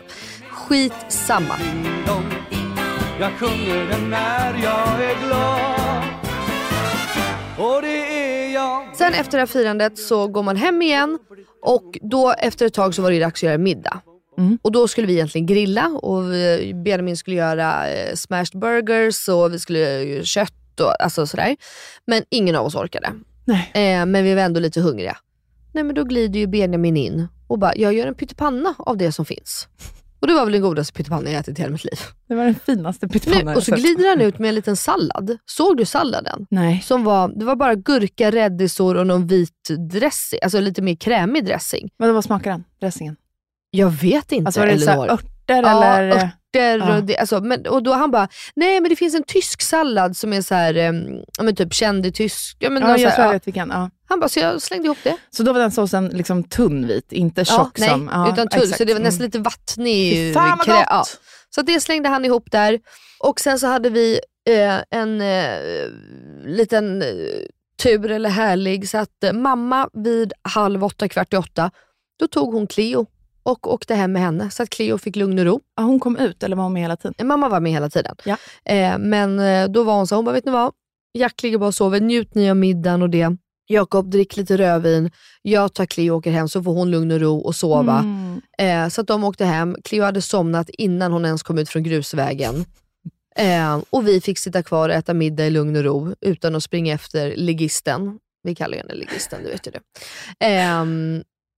Skitsamma. 0.52 1.56
Dong. 2.08 2.34
Jag 3.22 3.32
sjunger 3.32 3.88
den 3.88 4.10
när 4.10 4.54
jag 4.64 5.04
är 5.04 5.28
glad 5.28 6.04
Och 7.58 7.82
det 7.82 7.88
är 7.88 8.54
jag 8.54 8.96
Sen 8.96 9.14
efter 9.14 9.32
det 9.32 9.42
här 9.42 9.46
firandet 9.46 9.98
så 9.98 10.28
går 10.28 10.44
man 10.44 10.56
hem 10.56 10.82
igen 10.82 11.20
och 11.62 11.98
då 12.02 12.34
efter 12.38 12.66
ett 12.66 12.74
tag 12.74 12.96
så 12.96 13.02
var 13.02 13.12
det 13.12 13.20
dags 13.20 13.40
att 13.40 13.44
göra 13.44 13.58
middag. 13.58 14.02
Mm. 14.38 14.60
Och 14.62 14.72
då 14.72 14.88
skulle 14.88 15.08
vi 15.08 15.14
egentligen 15.14 15.48
grilla 15.48 15.88
och 15.88 16.24
Benjamin 16.84 17.18
skulle 17.18 17.36
göra 17.36 17.90
eh, 17.90 18.16
smashed 18.16 18.60
burgers 18.60 19.28
och 19.28 19.54
vi 19.54 19.60
skulle 19.60 19.80
göra 19.80 20.24
kött 20.24 20.80
och 20.80 21.04
alltså 21.04 21.28
sådär. 21.28 21.56
Men 22.06 22.24
ingen 22.30 22.56
av 22.56 22.66
oss 22.66 22.76
orkade. 22.76 23.14
Nej. 23.46 23.72
Eh, 23.74 24.06
men 24.06 24.24
vi 24.24 24.34
var 24.34 24.42
ändå 24.42 24.60
lite 24.60 24.82
hungriga. 24.82 25.18
Nej 25.72 25.84
men 25.84 25.96
då 25.96 26.04
glider 26.04 26.40
ju 26.40 26.48
Benjamin 26.48 26.98
in 26.98 27.28
och 27.48 27.60
bara, 27.60 27.76
jag 27.76 27.94
gör 27.94 28.08
en 28.08 28.16
pyttipanna 28.16 28.76
av 28.78 28.98
det 28.98 29.12
som 29.12 29.26
finns. 29.26 29.68
Och 30.22 30.28
det 30.28 30.34
var 30.34 30.44
väl 30.46 30.52
den 30.52 30.62
godaste 30.62 30.94
pyttipanna 30.94 31.30
jag 31.32 31.40
ätit 31.40 31.60
i 31.60 31.62
hela 31.62 31.72
mitt 31.72 31.84
liv. 31.84 32.00
Det 32.28 32.36
var 32.36 32.46
den 32.46 32.56
finaste 32.56 33.08
pyttipannan 33.08 33.48
jag 33.48 33.58
och 33.58 33.64
så 33.64 33.72
sett. 33.72 33.80
glider 33.80 34.10
han 34.10 34.22
ut 34.22 34.40
med 34.40 34.50
en 34.50 34.56
liten 34.56 34.76
sallad. 34.78 35.38
Såg 35.46 35.78
du 35.78 35.86
salladen? 35.86 36.48
Nej. 36.50 36.82
Som 36.86 37.04
var, 37.04 37.28
det 37.40 37.46
var 37.46 37.56
bara 37.56 37.76
gurka, 37.76 38.32
rädisor 38.32 38.98
och 38.98 39.08
någon 39.08 39.28
vit 39.28 39.70
dressing. 39.92 40.40
Alltså 40.44 40.60
lite 40.60 40.82
mer 40.82 40.96
krämig 40.96 41.46
dressing. 41.46 41.90
Men 42.00 42.14
vad 42.14 42.24
smakar 42.24 42.52
den? 42.52 42.64
Dressingen? 42.80 43.16
Jag 43.72 43.90
vet 43.90 44.32
inte 44.32 44.48
Alltså 44.48 44.60
var 44.60 44.68
det 44.68 44.74
Elinor. 44.74 45.10
örter 45.10 45.64
Ja, 45.64 45.96
eller? 45.98 46.30
Örter 46.56 46.98
och, 46.98 47.04
det, 47.04 47.18
alltså, 47.18 47.42
men, 47.42 47.68
och 47.68 47.84
då 47.84 47.94
han 47.94 48.12
bara, 48.12 48.28
nej 48.56 48.80
men 48.82 48.90
det 48.90 48.96
finns 48.96 49.16
en 49.16 49.24
tysk 49.24 49.62
sallad 49.62 50.18
som 50.18 50.34
är 50.34 50.42
så 50.42 50.56
här, 50.56 50.92
men 51.44 51.56
typ 51.56 51.74
känd 51.74 52.06
i 52.06 52.12
tysk. 52.12 52.58
Ja, 52.60 52.70
men 52.70 52.84
Ja, 52.84 52.90
jag 52.90 53.00
tror 53.00 53.12
jag 53.26 53.28
ja. 53.28 53.32
vet 53.32 53.48
vilken. 53.48 53.70
Ja. 53.70 53.90
Han 54.10 54.20
bara, 54.20 54.30
så 54.30 54.40
jag 54.40 54.62
slängde 54.62 54.86
ihop 54.86 54.98
det. 55.04 55.18
Så 55.30 55.44
då 55.44 55.54
var 55.54 55.60
den 55.60 55.72
såsen 55.72 56.08
liksom 56.08 56.44
tunnvit, 56.44 57.12
inte 57.12 57.42
Ja, 57.42 57.46
tjock 57.46 57.80
nej, 57.80 57.90
som... 57.90 58.10
Ja, 58.14 58.34
utan 58.34 58.48
exakt. 58.48 58.78
Så 58.78 58.84
det 58.84 58.94
var 58.94 59.00
nästan 59.02 59.22
Mm. 59.22 59.28
lite 59.28 59.40
vattnig. 59.40 60.14
Fy 60.14 60.34
fan 60.34 60.58
vad 60.58 60.68
krä- 60.68 60.98
gott! 60.98 61.20
Så 61.56 61.62
det 61.62 61.80
slängde 61.82 62.10
han 62.10 62.26
ihop 62.26 62.52
där. 62.52 62.80
Och 63.20 63.40
sen 63.40 63.60
så 63.60 63.68
hade 63.68 63.90
vi 63.90 64.20
eh, 64.50 65.00
en 65.00 65.22
eh, 65.22 65.88
liten 66.46 67.02
eh, 67.02 67.08
tur 67.84 68.12
eller 68.12 68.30
härlig 68.30 68.90
så 68.90 68.98
att 68.98 69.24
eh, 69.24 69.34
mamma 69.34 69.90
vid 69.94 70.34
halv 70.42 70.84
åtta, 70.84 71.08
kvart 71.10 71.34
i 71.34 71.38
åtta, 71.38 71.72
då 72.20 72.28
tog 72.28 72.54
hon 72.54 72.68
Cleo 72.68 73.06
och 73.44 73.74
åkte 73.74 73.96
hem 73.96 74.12
med 74.12 74.22
henne 74.22 74.50
så 74.50 74.64
att 74.64 74.70
Cleo 74.70 74.98
fick 74.98 75.16
lugn 75.16 75.40
och 75.40 75.46
ro. 75.46 75.62
Ja, 75.76 75.84
hon 75.84 76.00
kom 76.00 76.18
ut, 76.18 76.44
eller 76.44 76.56
var 76.56 76.64
hon 76.64 76.74
med 76.74 76.82
hela 76.82 76.98
tiden? 76.98 77.28
Mamma 77.28 77.50
var 77.50 77.60
med 77.60 77.72
hela 77.72 77.90
tiden. 77.90 78.16
Ja. 78.26 78.38
Eh, 78.66 78.98
men 78.98 79.40
eh, 79.40 79.68
då 79.68 79.84
var 79.84 79.94
hon 79.94 80.08
så, 80.08 80.16
hon 80.16 80.26
bara, 80.26 80.34
vet 80.34 80.46
ni 80.46 80.52
vad? 80.52 80.72
Jack 81.14 81.44
ligger 81.44 81.58
bara 81.58 81.68
och 81.68 81.76
sover, 81.76 82.00
njut 82.00 82.36
ni 82.36 82.50
av 82.50 82.58
middagen 82.58 83.02
och 83.02 83.10
det. 83.10 83.38
Jakob, 83.68 84.10
drick 84.10 84.38
lite 84.38 84.58
rödvin. 84.58 85.12
Jag 85.42 85.74
tar 85.74 85.86
Cleo 85.86 86.14
och 86.14 86.18
åker 86.18 86.32
hem 86.32 86.48
så 86.48 86.64
får 86.64 86.74
hon 86.74 86.92
lugn 86.92 87.12
och 87.12 87.20
ro 87.20 87.38
och 87.40 87.56
sova. 87.56 88.00
Mm. 88.00 88.42
Eh, 88.58 88.90
så 88.90 89.02
att 89.02 89.08
de 89.08 89.24
åkte 89.24 89.46
hem. 89.46 89.78
Cleo 89.84 90.04
hade 90.04 90.22
somnat 90.22 90.70
innan 90.70 91.12
hon 91.12 91.26
ens 91.26 91.44
kom 91.44 91.58
ut 91.58 91.70
från 91.70 91.84
grusvägen. 91.84 92.66
Eh, 93.36 93.80
och 93.90 94.08
vi 94.08 94.22
fick 94.22 94.40
sitta 94.40 94.64
kvar 94.64 94.90
och 94.90 94.96
äta 94.96 95.14
middag 95.14 95.46
i 95.46 95.50
lugn 95.50 95.76
och 95.76 95.84
ro 95.84 96.16
utan 96.22 96.56
att 96.56 96.64
springa 96.64 96.94
efter 96.94 97.36
ligisten. 97.36 98.20
Vi 98.44 98.56
kallar 98.56 98.78
henne 98.78 98.94
ligisten, 98.94 99.44
du 99.44 99.50
vet 99.50 99.68
ju 99.68 99.72
det. 99.72 99.82
Eh, 100.46 100.86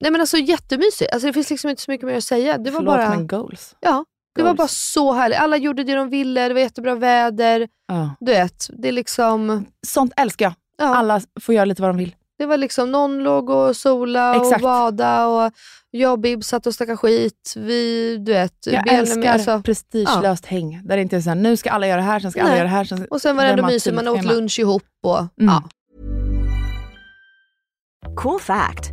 Nej 0.03 0.11
men 0.11 0.21
alltså 0.21 0.37
jättemysigt. 0.37 1.11
Alltså, 1.13 1.27
det 1.27 1.33
finns 1.33 1.49
liksom 1.49 1.69
inte 1.69 1.81
så 1.81 1.91
mycket 1.91 2.07
mer 2.07 2.17
att 2.17 2.23
säga. 2.23 2.57
Det 2.57 2.71
var 2.71 2.79
Förlåt 2.79 2.95
bara... 2.95 3.09
men 3.09 3.27
goals. 3.27 3.75
Ja, 3.79 4.05
det 4.35 4.43
var 4.43 4.53
bara 4.53 4.67
så 4.67 5.13
härligt. 5.13 5.39
Alla 5.39 5.57
gjorde 5.57 5.83
det 5.83 5.95
de 5.95 6.09
ville, 6.09 6.47
det 6.47 6.53
var 6.53 6.61
jättebra 6.61 6.95
väder. 6.95 7.67
Ja. 7.87 8.15
Du 8.19 8.31
vet, 8.31 8.69
det 8.73 8.87
är 8.87 8.91
liksom... 8.91 9.65
Sånt 9.87 10.13
älskar 10.17 10.45
jag. 10.45 10.53
Ja, 10.77 10.95
Alla 10.95 11.21
får 11.41 11.55
göra 11.55 11.65
lite 11.65 11.81
vad 11.81 11.89
de 11.89 11.97
vill. 11.97 12.15
Det 12.37 12.45
var 12.45 12.57
liksom, 12.57 12.91
någon 12.91 13.23
låg 13.23 13.49
och 13.49 13.75
sola 13.75 14.35
och 14.39 14.45
Exakt. 14.45 14.61
bada 14.63 15.25
och 15.27 15.51
jag 15.91 16.11
och 16.11 16.19
Bib 16.19 16.43
satt 16.43 16.67
och 16.67 16.73
snackade 16.75 16.97
skit. 16.97 17.53
Vi, 17.57 18.17
du 18.17 18.33
vet, 18.33 18.53
Jag 18.65 18.83
Benjamin, 18.83 18.99
älskar 18.99 19.33
alltså. 19.33 19.61
prestigelöst 19.61 20.45
häng. 20.45 20.81
Där 20.83 20.95
det 20.95 21.01
inte 21.01 21.15
är 21.15 21.21
såhär, 21.21 21.35
nu 21.35 21.57
ska 21.57 21.71
alla 21.71 21.87
göra 21.87 21.97
det 21.97 22.07
här, 22.07 22.19
sen 22.19 22.31
ska 22.31 22.41
alla 22.41 22.49
Nej. 22.49 22.57
göra 22.59 22.67
det 22.67 22.75
här. 22.75 22.83
Sen... 22.83 23.05
Och 23.09 23.21
sen 23.21 23.35
var 23.35 23.43
det 23.43 23.49
ändå 23.49 23.65
mysigt, 23.65 23.95
man 23.95 24.07
åt 24.07 24.25
lunch 24.25 24.59
ihop 24.59 24.83
och 25.03 25.19
Mm. 25.19 25.29
ja. 25.39 25.63
Cool 28.15 28.39
fact 28.39 28.92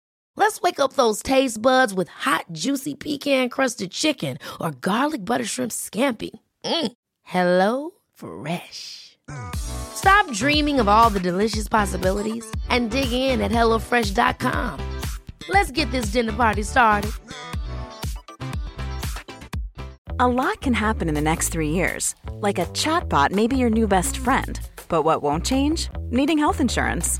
Let's 0.41 0.59
wake 0.59 0.79
up 0.79 0.93
those 0.93 1.21
taste 1.21 1.61
buds 1.61 1.93
with 1.93 2.07
hot, 2.09 2.45
juicy 2.51 2.95
pecan 2.95 3.49
crusted 3.49 3.91
chicken 3.91 4.39
or 4.59 4.71
garlic 4.71 5.23
butter 5.23 5.45
shrimp 5.45 5.71
scampi. 5.71 6.31
Mm. 6.65 6.91
Hello 7.21 7.91
Fresh. 8.15 9.19
Stop 9.53 10.31
dreaming 10.33 10.79
of 10.79 10.87
all 10.87 11.11
the 11.11 11.19
delicious 11.19 11.67
possibilities 11.67 12.43
and 12.69 12.89
dig 12.89 13.11
in 13.11 13.39
at 13.39 13.51
HelloFresh.com. 13.51 14.99
Let's 15.47 15.69
get 15.69 15.91
this 15.91 16.07
dinner 16.07 16.33
party 16.33 16.63
started. 16.63 17.11
A 20.19 20.27
lot 20.27 20.59
can 20.61 20.73
happen 20.73 21.07
in 21.07 21.13
the 21.13 21.21
next 21.21 21.49
three 21.49 21.69
years. 21.69 22.15
Like 22.39 22.57
a 22.57 22.65
chatbot 22.73 23.29
may 23.29 23.45
be 23.45 23.57
your 23.57 23.69
new 23.69 23.87
best 23.87 24.17
friend. 24.17 24.59
But 24.87 25.03
what 25.03 25.21
won't 25.21 25.45
change? 25.45 25.87
Needing 26.09 26.39
health 26.39 26.59
insurance. 26.59 27.19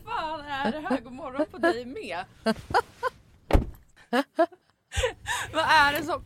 Är 0.63 0.71
det 0.71 0.79
här? 0.89 1.01
God 1.01 1.13
morgon 1.13 1.45
på 1.51 1.57
dig 1.57 1.85
med. 1.85 2.25
vad, 5.53 5.65
är 5.65 5.93
det 5.93 6.03
som, 6.03 6.25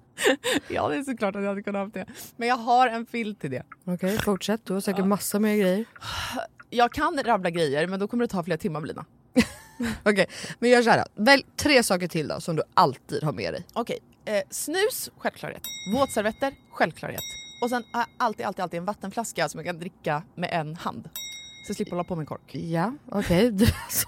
Ja, 0.67 0.87
det 0.89 0.95
är 0.95 1.03
såklart 1.03 1.35
att 1.35 1.41
jag 1.41 1.49
hade 1.49 1.63
kunnat 1.63 1.81
ha 1.95 1.99
det. 2.01 2.05
Men 2.37 2.47
jag 2.47 2.55
har 2.57 2.87
en 2.87 3.05
filt 3.05 3.39
till 3.41 3.51
det. 3.51 3.63
Okej, 3.85 4.17
fortsätt. 4.17 4.65
Du 4.65 4.73
har 4.73 4.81
säkert 4.81 5.05
massa 5.05 5.39
mer 5.39 5.55
grejer. 5.57 5.85
Jag 6.69 6.91
kan 6.93 7.19
rabbla 7.23 7.49
grejer, 7.49 7.87
men 7.87 7.99
då 7.99 8.07
kommer 8.07 8.23
det 8.23 8.27
ta 8.27 8.43
flera 8.43 8.57
timmar 8.57 8.81
Lina. 8.81 9.05
Okej, 10.03 10.25
men 10.59 10.69
gör 10.69 10.81
såhär. 10.81 11.05
Välj 11.15 11.43
tre 11.55 11.83
saker 11.83 12.07
till 12.07 12.27
då 12.27 12.39
som 12.41 12.55
du 12.55 12.63
alltid 12.73 13.23
har 13.23 13.33
med 13.33 13.53
dig. 13.53 13.65
Okej, 13.73 13.99
eh, 14.25 14.41
snus, 14.49 15.09
självklarhet. 15.17 15.61
Våtservetter, 15.93 16.53
självklarhet. 16.71 17.21
Och 17.63 17.69
sen 17.69 17.83
har 17.93 17.99
jag 17.99 18.07
alltid, 18.17 18.45
alltid, 18.45 18.63
alltid 18.63 18.77
en 18.77 18.85
vattenflaska 18.85 19.49
som 19.49 19.57
jag 19.57 19.65
kan 19.65 19.79
dricka 19.79 20.23
med 20.35 20.49
en 20.53 20.75
hand. 20.75 21.09
Så 21.65 21.69
jag 21.69 21.75
slipper 21.75 21.91
hålla 21.91 22.03
på 22.03 22.15
med 22.15 22.21
en 22.23 22.25
kork. 22.27 22.55
Ja, 22.55 22.93
okej. 23.11 23.57
Så- 23.89 24.07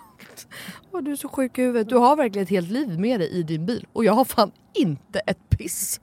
Åh, 0.92 1.02
du 1.04 1.12
är 1.12 1.16
så 1.16 1.28
sjuk 1.30 1.58
i 1.58 1.62
huvudet. 1.62 1.90
Du 1.90 1.96
har 1.96 2.16
verkligen 2.16 2.44
ett 2.44 2.50
helt 2.50 2.70
liv 2.70 3.00
med 3.00 3.20
dig 3.20 3.30
i 3.30 3.44
din 3.44 3.66
bil 3.66 3.88
och 3.94 4.06
jag 4.06 4.14
har 4.14 4.26
fan 4.26 4.52
inte 4.74 5.20
ett 5.20 5.50
piss. 5.50 6.00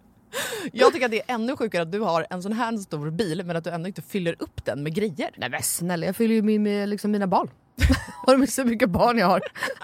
Jag 0.73 0.93
tycker 0.93 1.07
att 1.07 1.13
det 1.13 1.31
är 1.31 1.35
ännu 1.35 1.57
sjukare 1.57 1.83
att 1.83 1.93
du 1.93 2.01
har 2.01 2.27
en 2.31 2.43
sån 2.43 2.53
här 2.53 2.77
stor 2.77 3.11
bil 3.11 3.45
men 3.45 3.57
att 3.57 3.65
du 3.65 3.71
ändå 3.71 3.89
inte 3.89 4.03
fyller 4.03 4.37
upp 4.39 4.65
den 4.65 4.83
med 4.83 4.95
grejer. 4.95 5.31
Nej 5.37 5.51
men 5.51 5.63
snälla, 5.63 6.07
jag 6.07 6.17
fyller 6.17 6.35
ju 6.35 6.43
min, 6.43 6.63
med 6.63 6.89
liksom 6.89 7.11
mina 7.11 7.27
barn. 7.27 7.51
Har 8.27 8.37
du 8.37 8.47
så 8.47 8.65
mycket 8.65 8.91
barn 8.91 9.19
jag 9.19 9.27
har? 9.27 9.41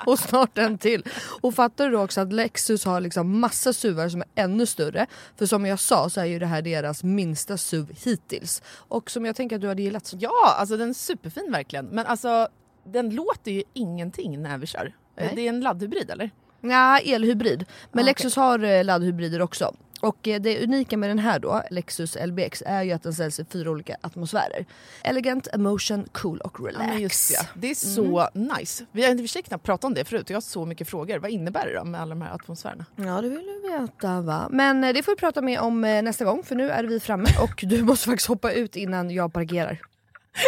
Och 0.06 0.18
snart 0.18 0.58
en 0.58 0.78
till. 0.78 1.04
Och 1.40 1.54
fattar 1.54 1.84
du 1.84 1.90
då 1.90 2.02
också 2.02 2.20
att 2.20 2.32
Lexus 2.32 2.84
har 2.84 3.00
liksom 3.00 3.40
massa 3.40 3.72
SUVar 3.72 4.08
som 4.08 4.20
är 4.20 4.28
ännu 4.34 4.66
större. 4.66 5.06
För 5.36 5.46
som 5.46 5.66
jag 5.66 5.80
sa 5.80 6.10
så 6.10 6.20
är 6.20 6.24
ju 6.24 6.38
det 6.38 6.46
här 6.46 6.62
deras 6.62 7.04
minsta 7.04 7.56
SUV 7.56 7.92
hittills. 8.04 8.62
Och 8.68 9.10
som 9.10 9.26
jag 9.26 9.36
tänker 9.36 9.56
att 9.56 9.62
du 9.62 9.68
hade 9.68 9.82
gillat. 9.82 10.14
Ja, 10.18 10.54
alltså 10.58 10.76
den 10.76 10.88
är 10.88 10.94
superfin 10.94 11.52
verkligen. 11.52 11.86
Men 11.86 12.06
alltså 12.06 12.48
den 12.84 13.10
låter 13.10 13.50
ju 13.50 13.62
ingenting 13.72 14.42
när 14.42 14.58
vi 14.58 14.66
kör. 14.66 14.94
Nej. 15.16 15.32
Det 15.34 15.42
är 15.42 15.48
en 15.48 15.60
laddhybrid 15.60 16.10
eller? 16.10 16.30
Ja, 16.70 16.98
elhybrid. 16.98 17.64
Men 17.92 18.04
Ah, 18.04 18.06
Lexus 18.06 18.36
har 18.36 18.64
eh, 18.64 18.84
laddhybrider 18.84 19.42
också. 19.42 19.74
Och 20.00 20.28
eh, 20.28 20.40
det 20.40 20.64
unika 20.64 20.96
med 20.96 21.10
den 21.10 21.18
här 21.18 21.38
då, 21.38 21.62
Lexus 21.70 22.16
LBX, 22.26 22.62
är 22.66 22.82
ju 22.82 22.92
att 22.92 23.02
den 23.02 23.14
säljs 23.14 23.40
i 23.40 23.44
fyra 23.44 23.70
olika 23.70 23.96
atmosfärer. 24.00 24.66
Elegant, 25.02 25.48
emotion, 25.52 26.08
cool 26.12 26.40
och 26.40 26.66
relax. 26.66 26.92
Ja, 26.92 26.98
just 26.98 27.30
det. 27.30 27.48
Det 27.60 27.70
är 27.70 27.74
så 27.74 28.28
nice. 28.34 28.84
Vi 28.92 29.04
har 29.04 29.38
i 29.38 29.42
knappt 29.42 29.64
pratat 29.64 29.84
om 29.84 29.94
det 29.94 30.04
förut 30.04 30.30
jag 30.30 30.36
har 30.36 30.40
så 30.40 30.66
mycket 30.66 30.88
frågor. 30.88 31.18
Vad 31.18 31.30
innebär 31.30 31.66
det 31.66 31.74
då 31.78 31.84
med 31.84 32.00
alla 32.00 32.14
de 32.14 32.22
här 32.22 32.34
atmosfärerna? 32.34 32.84
Ja 32.96 33.20
det 33.20 33.28
vill 33.28 33.46
du 33.46 33.70
veta 33.78 34.20
va. 34.20 34.48
Men 34.50 34.84
eh, 34.84 34.92
det 34.92 35.02
får 35.02 35.12
vi 35.12 35.16
prata 35.16 35.42
mer 35.42 35.60
om 35.60 35.80
nästa 35.80 36.24
gång 36.24 36.42
för 36.42 36.54
nu 36.54 36.70
är 36.70 36.84
vi 36.84 37.00
framme 37.00 37.28
och 37.42 37.64
du 37.66 37.82
måste 37.82 38.06
faktiskt 38.06 38.28
hoppa 38.28 38.52
ut 38.52 38.76
innan 38.76 39.10
jag 39.10 39.32
parkerar. 39.32 39.80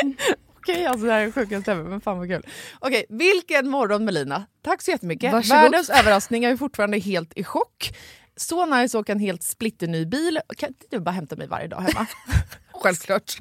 Okej, 0.59 0.87
alltså 0.87 1.07
det 1.07 1.12
här 1.12 1.21
är 1.21 1.31
sjukaste 1.31 1.73
ever, 1.73 1.83
men 1.83 2.01
fan 2.01 2.18
vad 2.18 2.29
kul. 2.29 2.47
Okej, 2.79 3.05
vilken 3.09 3.68
morgon 3.68 4.05
Melina. 4.05 4.47
Tack 4.62 4.83
så 4.83 4.90
jättemycket. 4.90 5.33
Varsågod. 5.33 5.62
Världens 5.62 5.90
överraskning, 5.90 6.42
jag 6.42 6.53
är 6.53 6.57
fortfarande 6.57 6.99
helt 6.99 7.33
i 7.37 7.44
chock. 7.44 7.97
Så 8.37 8.66
nice 8.66 8.99
att 8.99 9.03
åka 9.03 9.12
en 9.12 9.18
helt 9.18 9.42
splitterny 9.42 10.07
bil. 10.07 10.40
Kan 10.57 10.68
inte 10.68 10.87
du 10.90 11.01
bara 11.01 11.11
hämta 11.11 11.37
mig 11.37 11.47
varje 11.47 11.66
dag 11.68 11.81
hemma? 11.81 12.07
Självklart. 12.73 13.38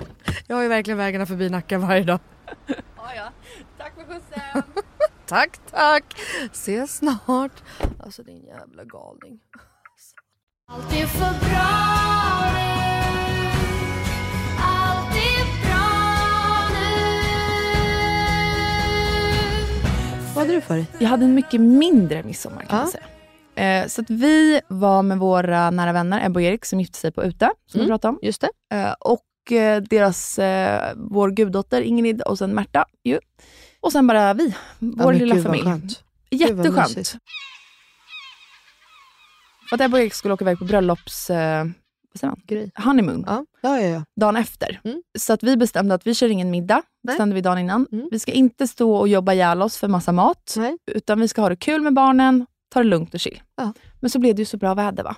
Jag 0.48 0.56
har 0.56 0.64
ju 0.64 0.70
verkligen 0.70 0.98
vägarna 0.98 1.26
förbi 1.26 1.50
Nacka 1.50 1.78
varje 1.78 2.04
dag. 2.04 2.20
ja, 2.68 3.14
ja. 3.16 3.32
Tack 3.78 3.94
för 3.96 4.04
skjutsen. 4.04 4.64
Tack 5.26 5.60
tack. 5.72 6.04
Ses 6.52 6.98
snart. 6.98 7.64
Alltså 8.00 8.24
din 8.24 8.46
jävla 8.46 8.84
galning. 8.84 9.40
Allt 10.70 10.94
är 10.94 11.06
för 11.06 11.50
bra 11.50 12.67
Vad 20.38 20.46
hade 20.48 20.58
du 20.58 20.62
för 20.62 20.76
dig? 20.76 20.86
Jag 21.00 21.10
hade 21.10 21.26
en 21.26 21.34
mycket 21.36 21.62
mindre 21.62 22.24
midsommar 22.24 22.62
kan 22.62 22.78
Ja. 22.78 22.84
man 22.84 22.92
säga. 22.92 23.04
Eh, 23.82 23.88
så 23.88 24.02
att 24.02 24.10
vi 24.10 24.62
var 24.68 25.04
med 25.04 25.18
våra 25.18 25.72
nära 25.72 25.92
vänner 25.94 26.26
Ebba 26.26 26.40
och 26.40 26.42
Erik 26.42 26.66
som 26.66 26.80
gifte 26.80 26.98
sig 26.98 27.12
på 27.12 27.24
Ute, 27.24 27.46
som 27.46 27.80
vi 27.80 27.86
Mm. 27.86 27.88
pratade 27.90 28.10
om. 28.10 28.20
Just 28.22 28.42
det. 28.42 28.50
Eh, 28.76 28.92
och 29.00 29.52
eh, 29.52 29.82
deras, 29.82 30.40
vår 30.96 31.30
guddotter 31.32 31.82
Ingrid 31.82 32.22
och 32.22 32.38
sen 32.38 32.56
Märta. 32.56 32.86
Ju. 33.04 33.20
Och 33.82 33.92
sen 33.92 34.08
bara 34.08 34.34
vi, 34.34 34.56
vår 34.80 35.06
men 35.06 35.18
lilla 35.18 35.36
gud, 35.36 35.44
familj. 35.44 35.64
skönt. 35.64 36.04
Jätteskönt. 36.30 37.14
att 39.72 39.82
Ebba 39.82 39.98
och 39.98 40.02
Erik 40.04 40.14
skulle 40.14 40.34
åka 40.34 40.44
iväg 40.44 40.60
på 40.60 40.66
bröllops... 40.66 41.30
Vad 42.18 42.20
säger 42.20 42.32
man? 42.32 42.42
Grej. 42.48 42.72
Honeymoon. 42.76 43.24
Ja, 43.28 43.46
ja, 43.62 43.80
ja. 43.82 43.88
ja. 43.88 44.04
dagen 44.20 44.36
efter. 44.36 44.80
Mm. 44.84 45.02
Så 45.18 45.34
att 45.34 45.44
vi 45.44 45.58
bestämde 45.58 45.96
att 45.96 46.08
vi 46.08 46.14
kör 46.14 46.30
ingen 46.30 46.52
middag, 46.52 46.82
bestämde 47.08 47.36
vi 47.36 47.42
dagen 47.42 47.58
innan. 47.58 47.88
Mm. 47.92 48.08
Vi 48.12 48.20
ska 48.20 48.32
inte 48.32 48.68
stå 48.68 48.96
och 48.96 49.08
jobba 49.08 49.34
ihjäl 49.34 49.62
oss 49.62 49.78
för 49.78 49.88
massa 49.88 50.12
mat, 50.12 50.54
Nej. 50.58 50.78
utan 50.92 51.20
vi 51.20 51.28
ska 51.28 51.42
ha 51.42 51.50
det 51.50 51.56
kul 51.56 51.82
med 51.82 51.94
barnen, 51.94 52.46
ta 52.74 52.80
det 52.80 52.90
lugnt 52.90 53.14
och 53.14 53.20
chill. 53.20 53.42
Ja. 53.58 53.74
Men 54.00 54.10
så 54.10 54.20
blev 54.20 54.36
det 54.36 54.42
ju 54.42 54.46
så 54.46 54.58
bra 54.58 54.74
väder 54.74 55.04
va? 55.04 55.16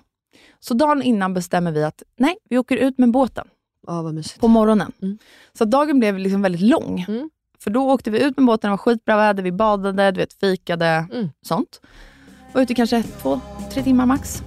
Så 0.59 0.73
dagen 0.73 1.01
innan 1.01 1.33
bestämmer 1.33 1.71
vi 1.71 1.83
att 1.83 2.03
nej, 2.17 2.37
vi 2.49 2.57
åker 2.57 2.77
ut 2.77 2.97
med 2.97 3.11
båten 3.11 3.47
Ja, 3.87 4.01
vad 4.01 4.13
mysigt. 4.13 4.39
på 4.39 4.47
morgonen. 4.47 4.91
Mm. 5.01 5.17
Så 5.57 5.63
att 5.63 5.71
dagen 5.71 5.99
blev 5.99 6.17
liksom 6.17 6.41
väldigt 6.41 6.61
lång. 6.61 7.05
Mm. 7.07 7.29
För 7.59 7.71
då 7.71 7.91
åkte 7.91 8.11
vi 8.11 8.23
ut 8.23 8.37
med 8.37 8.45
båten, 8.45 8.67
det 8.67 8.71
var 8.71 8.77
skitbra 8.77 9.17
väder, 9.17 9.43
vi 9.43 9.51
badade, 9.51 10.11
du 10.11 10.17
vet, 10.19 10.33
fikade, 10.33 11.07
Mm. 11.13 11.29
sånt. 11.47 11.81
Var 12.53 12.61
ute 12.61 12.73
kanske 12.75 13.03
två, 13.03 13.39
tre 13.73 13.83
timmar 13.83 14.05
max. 14.05 14.43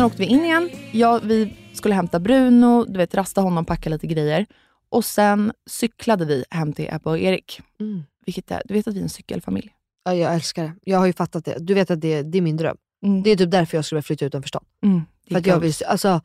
Sen 0.00 0.06
åkte 0.06 0.18
vi 0.18 0.24
in 0.24 0.44
igen. 0.44 0.70
Ja, 0.92 1.20
vi 1.22 1.54
skulle 1.72 1.94
hämta 1.94 2.20
Bruno, 2.20 2.84
du 2.84 2.98
vet, 2.98 3.14
rasta 3.14 3.40
honom, 3.40 3.64
packa 3.64 3.90
lite 3.90 4.06
grejer. 4.06 4.46
Och 4.88 5.04
sen 5.04 5.52
cyklade 5.70 6.24
vi 6.24 6.44
hem 6.50 6.72
till 6.72 6.88
Ebba 6.90 7.10
och 7.10 7.18
Erik. 7.18 7.60
Mm. 7.80 8.02
Vilket 8.26 8.50
är, 8.50 8.62
du 8.64 8.74
vet 8.74 8.88
att 8.88 8.94
vi 8.94 8.98
är 8.98 9.02
en 9.02 9.08
cykelfamilj. 9.08 9.70
Ja, 10.04 10.14
jag 10.14 10.34
älskar 10.34 10.62
det. 10.62 10.72
Jag 10.84 10.98
har 10.98 11.06
ju 11.06 11.12
fattat 11.12 11.44
det. 11.44 11.56
Du 11.58 11.74
vet 11.74 11.90
att 11.90 12.00
det, 12.00 12.22
det 12.22 12.38
är 12.38 12.42
min 12.42 12.56
dröm. 12.56 12.76
Mm. 13.06 13.22
Det 13.22 13.30
är 13.30 13.36
typ 13.36 13.50
därför 13.50 13.76
jag 13.78 13.84
skulle 13.84 13.96
vilja 13.96 14.02
flytta 14.06 14.24
utanför 14.24 14.48
stan. 14.48 14.64
Mm, 14.84 15.02
För 15.28 15.38
att 15.38 15.46
jag 15.46 15.60
vill, 15.60 15.72
alltså, 15.86 16.20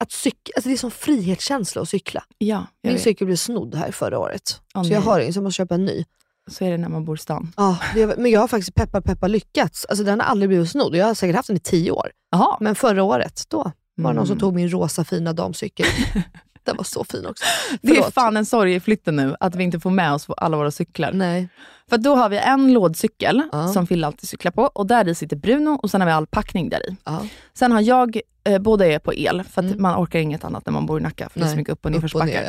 att 0.00 0.12
cykla, 0.12 0.52
alltså 0.56 0.68
det 0.68 0.74
är 0.74 0.76
sån 0.76 0.90
frihetskänsla 0.90 1.82
att 1.82 1.88
cykla. 1.88 2.24
Ja, 2.38 2.66
jag 2.80 2.88
Min 2.88 2.92
vet. 2.92 3.02
cykel 3.02 3.26
blev 3.26 3.36
snodd 3.36 3.74
här 3.74 3.92
förra 3.92 4.18
året. 4.18 4.60
Åh, 4.74 4.82
så 4.82 4.92
jag 4.92 5.00
nej. 5.00 5.08
har 5.08 5.20
ingen, 5.20 5.32
så 5.32 5.38
jag 5.38 5.44
måste 5.44 5.56
köpa 5.56 5.74
en 5.74 5.84
ny. 5.84 6.04
Så 6.50 6.64
är 6.64 6.70
det 6.70 6.76
när 6.78 6.88
man 6.88 7.04
bor 7.04 7.16
i 7.16 7.18
stan. 7.18 7.52
Ja, 7.56 7.78
det, 7.94 8.18
men 8.18 8.30
jag 8.30 8.40
har 8.40 8.48
faktiskt 8.48 8.74
peppa 8.74 9.00
peppa 9.00 9.26
lyckats. 9.28 9.84
Alltså 9.88 10.04
den 10.04 10.20
har 10.20 10.26
aldrig 10.26 10.48
blivit 10.48 10.70
snodd 10.70 10.96
jag 10.96 11.06
har 11.06 11.14
säkert 11.14 11.36
haft 11.36 11.46
den 11.46 11.56
i 11.56 11.60
tio 11.60 11.90
år. 11.90 12.10
Jaha. 12.30 12.56
Men 12.60 12.74
förra 12.74 13.02
året, 13.02 13.42
då 13.48 13.72
var 13.96 14.10
det 14.10 14.16
någon 14.16 14.26
som 14.26 14.32
Mm. 14.34 14.40
tog 14.40 14.54
min 14.54 14.68
rosa 14.70 15.04
fina 15.04 15.32
damcykel. 15.32 15.86
den 16.64 16.76
var 16.76 16.84
så 16.84 17.04
fin 17.04 17.26
också. 17.26 17.44
Det 17.82 17.90
är 17.90 17.94
Förlåt. 17.94 18.14
fan 18.14 18.36
en 18.36 18.46
sorg 18.46 18.74
i 18.74 18.80
flytten 18.80 19.16
nu, 19.16 19.36
att 19.40 19.54
vi 19.54 19.64
inte 19.64 19.80
får 19.80 19.90
med 19.90 20.12
oss 20.12 20.26
alla 20.36 20.56
våra 20.56 20.70
cyklar. 20.70 21.12
Nej. 21.12 21.48
För 21.90 21.98
då 21.98 22.14
har 22.16 22.28
vi 22.28 22.38
en 22.38 22.72
lådcykel 22.72 23.42
Ja. 23.52 23.68
som 23.68 23.86
Fille 23.86 24.06
alltid 24.06 24.28
cyklar 24.28 24.52
på 24.52 24.62
och 24.62 24.86
där 24.86 25.08
i 25.08 25.14
sitter 25.14 25.36
Bruno 25.36 25.70
och 25.82 25.90
sen 25.90 26.00
har 26.00 26.08
vi 26.08 26.12
all 26.12 26.26
packning 26.26 26.68
där 26.68 26.90
i. 26.90 26.96
Ja. 27.04 27.20
Sen 27.54 27.72
har 27.72 27.80
jag, 27.80 28.20
eh, 28.44 28.58
båda 28.58 28.86
är 28.86 28.98
på 28.98 29.14
el 29.14 29.44
för 29.44 29.62
Mm. 29.62 29.82
man 29.82 30.02
orkar 30.04 30.18
inget 30.18 30.44
annat 30.44 30.66
när 30.66 30.72
man 30.72 30.86
bor 30.86 31.00
i 31.00 31.02
Nacka 31.02 31.28
för 31.28 31.40
det 31.40 31.44
är 31.44 31.48
så 31.48 31.50
Nej. 31.50 31.56
mycket 31.56 31.72
upp 31.72 31.84
och 31.84 31.92
nedförsbackar. 31.92 32.26
ner, 32.26 32.44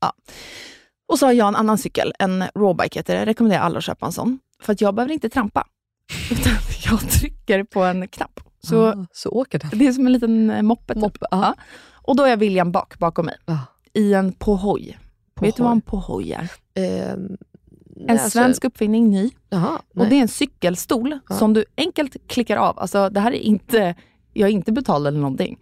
ja. 0.00 0.12
Och 1.08 1.18
så 1.18 1.26
har 1.26 1.32
jag 1.32 1.48
en 1.48 1.56
annan 1.56 1.78
cykel, 1.78 2.12
en 2.18 2.44
rawbike 2.54 2.98
heter 2.98 3.12
det. 3.14 3.18
Jag 3.18 3.26
rekommenderar 3.28 3.62
alla 3.62 3.78
att 3.78 3.84
köpa 3.84 4.06
en 4.06 4.12
sån. 4.12 4.38
För 4.62 4.72
att 4.72 4.80
jag 4.80 4.94
behöver 4.94 5.12
inte 5.14 5.28
trampa. 5.28 5.66
Utan 6.30 6.52
jag 6.90 7.10
trycker 7.10 7.64
på 7.64 7.82
en 7.82 8.08
knapp. 8.08 8.40
Så 8.62 8.86
Ah, 8.86 9.06
så 9.12 9.30
åker 9.30 9.58
den. 9.58 9.70
det 9.78 9.86
är 9.86 9.92
som 9.92 10.06
en 10.06 10.12
liten 10.12 10.50
eh, 10.50 10.62
moppe. 10.62 10.94
Typ. 10.94 11.00
Moppe, 11.02 11.26
ja. 11.30 11.54
Och 11.92 12.16
då 12.16 12.22
är 12.24 12.36
William 12.36 12.72
bak, 12.72 12.98
bakom 12.98 13.26
mig. 13.26 13.36
Ja. 13.46 13.58
I 13.92 14.12
en 14.14 14.32
pohoj. 14.32 14.98
På 15.34 15.44
Vet 15.44 15.56
du 15.56 15.62
vad 15.62 15.72
en 15.72 15.80
pohoj 15.80 16.32
är? 16.32 16.50
Nej, 16.74 17.16
En 18.08 18.10
alltså- 18.10 18.30
svensk 18.30 18.64
uppfinning, 18.64 19.10
ny. 19.10 19.30
Jaha, 19.50 19.78
Och 19.96 20.06
det 20.06 20.16
är 20.16 20.22
en 20.22 20.28
cykelstol 20.28 21.18
som 21.38 21.52
du 21.54 21.64
enkelt 21.76 22.16
klickar 22.28 22.56
av. 22.56 22.78
Alltså 22.78 23.08
det 23.08 23.20
här 23.20 23.32
är 23.32 23.38
inte, 23.38 23.94
jag 24.32 24.48
är 24.48 24.52
inte 24.52 24.72
betald 24.72 25.06
eller 25.06 25.18
någonting. 25.20 25.58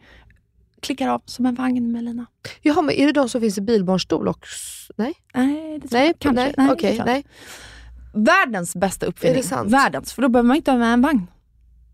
Klickar 0.80 1.08
av 1.08 1.22
som 1.24 1.46
en 1.46 1.54
vagn 1.54 1.92
Melina. 1.92 2.26
Jaha, 2.62 2.82
men 2.82 2.94
är 2.94 3.06
det 3.06 3.12
de 3.12 3.28
som 3.28 3.40
finns 3.40 3.58
i 3.58 3.60
bilbarnstol 3.60 4.28
också? 4.28 4.92
Nej? 4.96 5.14
Nej, 5.34 5.78
det 5.82 5.88
Nej, 5.92 6.14
kanske. 6.18 6.42
nej, 6.42 6.54
Nej, 6.56 6.94
klart. 6.96 7.06
nej. 7.06 7.24
Världens 8.14 8.76
bästa 8.76 9.06
uppfinning. 9.06 9.42
Världens, 9.64 10.12
för 10.12 10.22
då 10.22 10.28
behöver 10.28 10.46
man 10.46 10.56
inte 10.56 10.70
ha 10.70 10.78
med 10.78 10.92
en 10.92 11.02
vagn. 11.02 11.26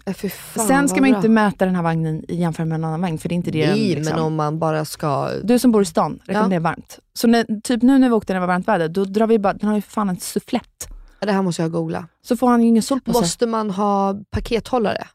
Äh, 0.07 0.15
fan, 0.15 0.67
Sen 0.67 0.89
ska 0.89 1.01
man 1.01 1.11
bra. 1.11 1.19
inte 1.19 1.29
mäta 1.29 1.65
den 1.67 1.75
här 1.75 1.83
vagnen 1.83 2.25
i 2.29 2.37
jämförelse 2.37 2.69
med 2.69 2.75
en 2.79 2.85
annan 2.85 3.01
vagn, 3.01 3.19
för 3.19 3.29
det 3.29 3.33
är 3.33 3.37
inte 3.37 3.51
det 3.51 3.67
Nej, 3.67 3.95
liksom. 3.95 4.15
men 4.17 4.25
om 4.25 4.35
man 4.35 4.59
bara 4.59 4.85
ska... 4.85 5.31
Du 5.45 5.59
som 5.59 5.73
bor 5.73 5.83
i 5.83 5.85
stan, 5.85 6.19
rekommenderar 6.25 6.61
varmt. 6.61 6.99
Så 7.15 7.27
när, 7.29 7.61
typ 7.61 7.83
nu 7.83 7.99
när 7.99 8.09
vi 8.09 8.15
åkte 8.15 8.33
när 8.33 8.41
det 8.41 8.47
var 8.47 8.55
varmt 8.55 8.69
väder, 8.69 8.89
då 8.89 9.05
drar 9.05 9.27
vi 9.27 9.39
bara, 9.39 9.53
den 9.53 9.69
har 9.69 9.77
ju 9.77 9.83
fan 9.83 10.09
en 10.09 10.21
sufflett. 10.21 10.89
Det 11.21 11.33
här 11.33 11.43
måste 11.43 11.63
jag 11.63 11.71
googla. 11.73 12.09
Så 12.23 12.37
får 12.37 12.49
han 12.49 12.63
ju 12.63 12.69
ingen 12.69 12.83
sol 12.83 13.01
på 13.01 13.13
sig. 13.13 13.21
Måste 13.23 13.47
man 13.47 13.71
ha 13.71 14.15
pakethållare? 14.31 15.07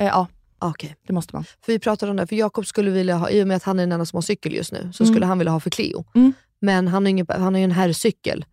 Eh, 0.00 0.06
ja, 0.06 0.26
Okej. 0.68 0.96
det 1.06 1.12
måste 1.12 1.36
man. 1.36 1.44
För 1.44 1.72
vi 1.72 1.78
pratade 1.78 2.10
om 2.10 2.16
det, 2.16 2.26
för 2.26 2.36
Jakob 2.36 2.66
skulle 2.66 2.90
vilja 2.90 3.16
ha, 3.16 3.30
i 3.30 3.42
och 3.42 3.46
med 3.48 3.56
att 3.56 3.62
han 3.62 3.78
är 3.78 3.82
den 3.82 3.92
enda 3.92 4.06
som 4.06 4.16
har 4.16 4.22
cykel 4.22 4.54
just 4.54 4.72
nu, 4.72 4.90
så 4.92 5.02
Mm. 5.04 5.14
skulle 5.14 5.26
han 5.26 5.38
vilja 5.38 5.52
ha 5.52 5.60
för 5.60 5.70
Cleo. 5.70 6.04
Mm. 6.14 6.32
Men 6.60 6.88
han 6.88 7.02
har, 7.04 7.10
ingen, 7.10 7.26
han 7.28 7.42
har 7.54 7.58
ju 7.58 7.64
en 7.64 7.70
herrcykel. 7.70 8.44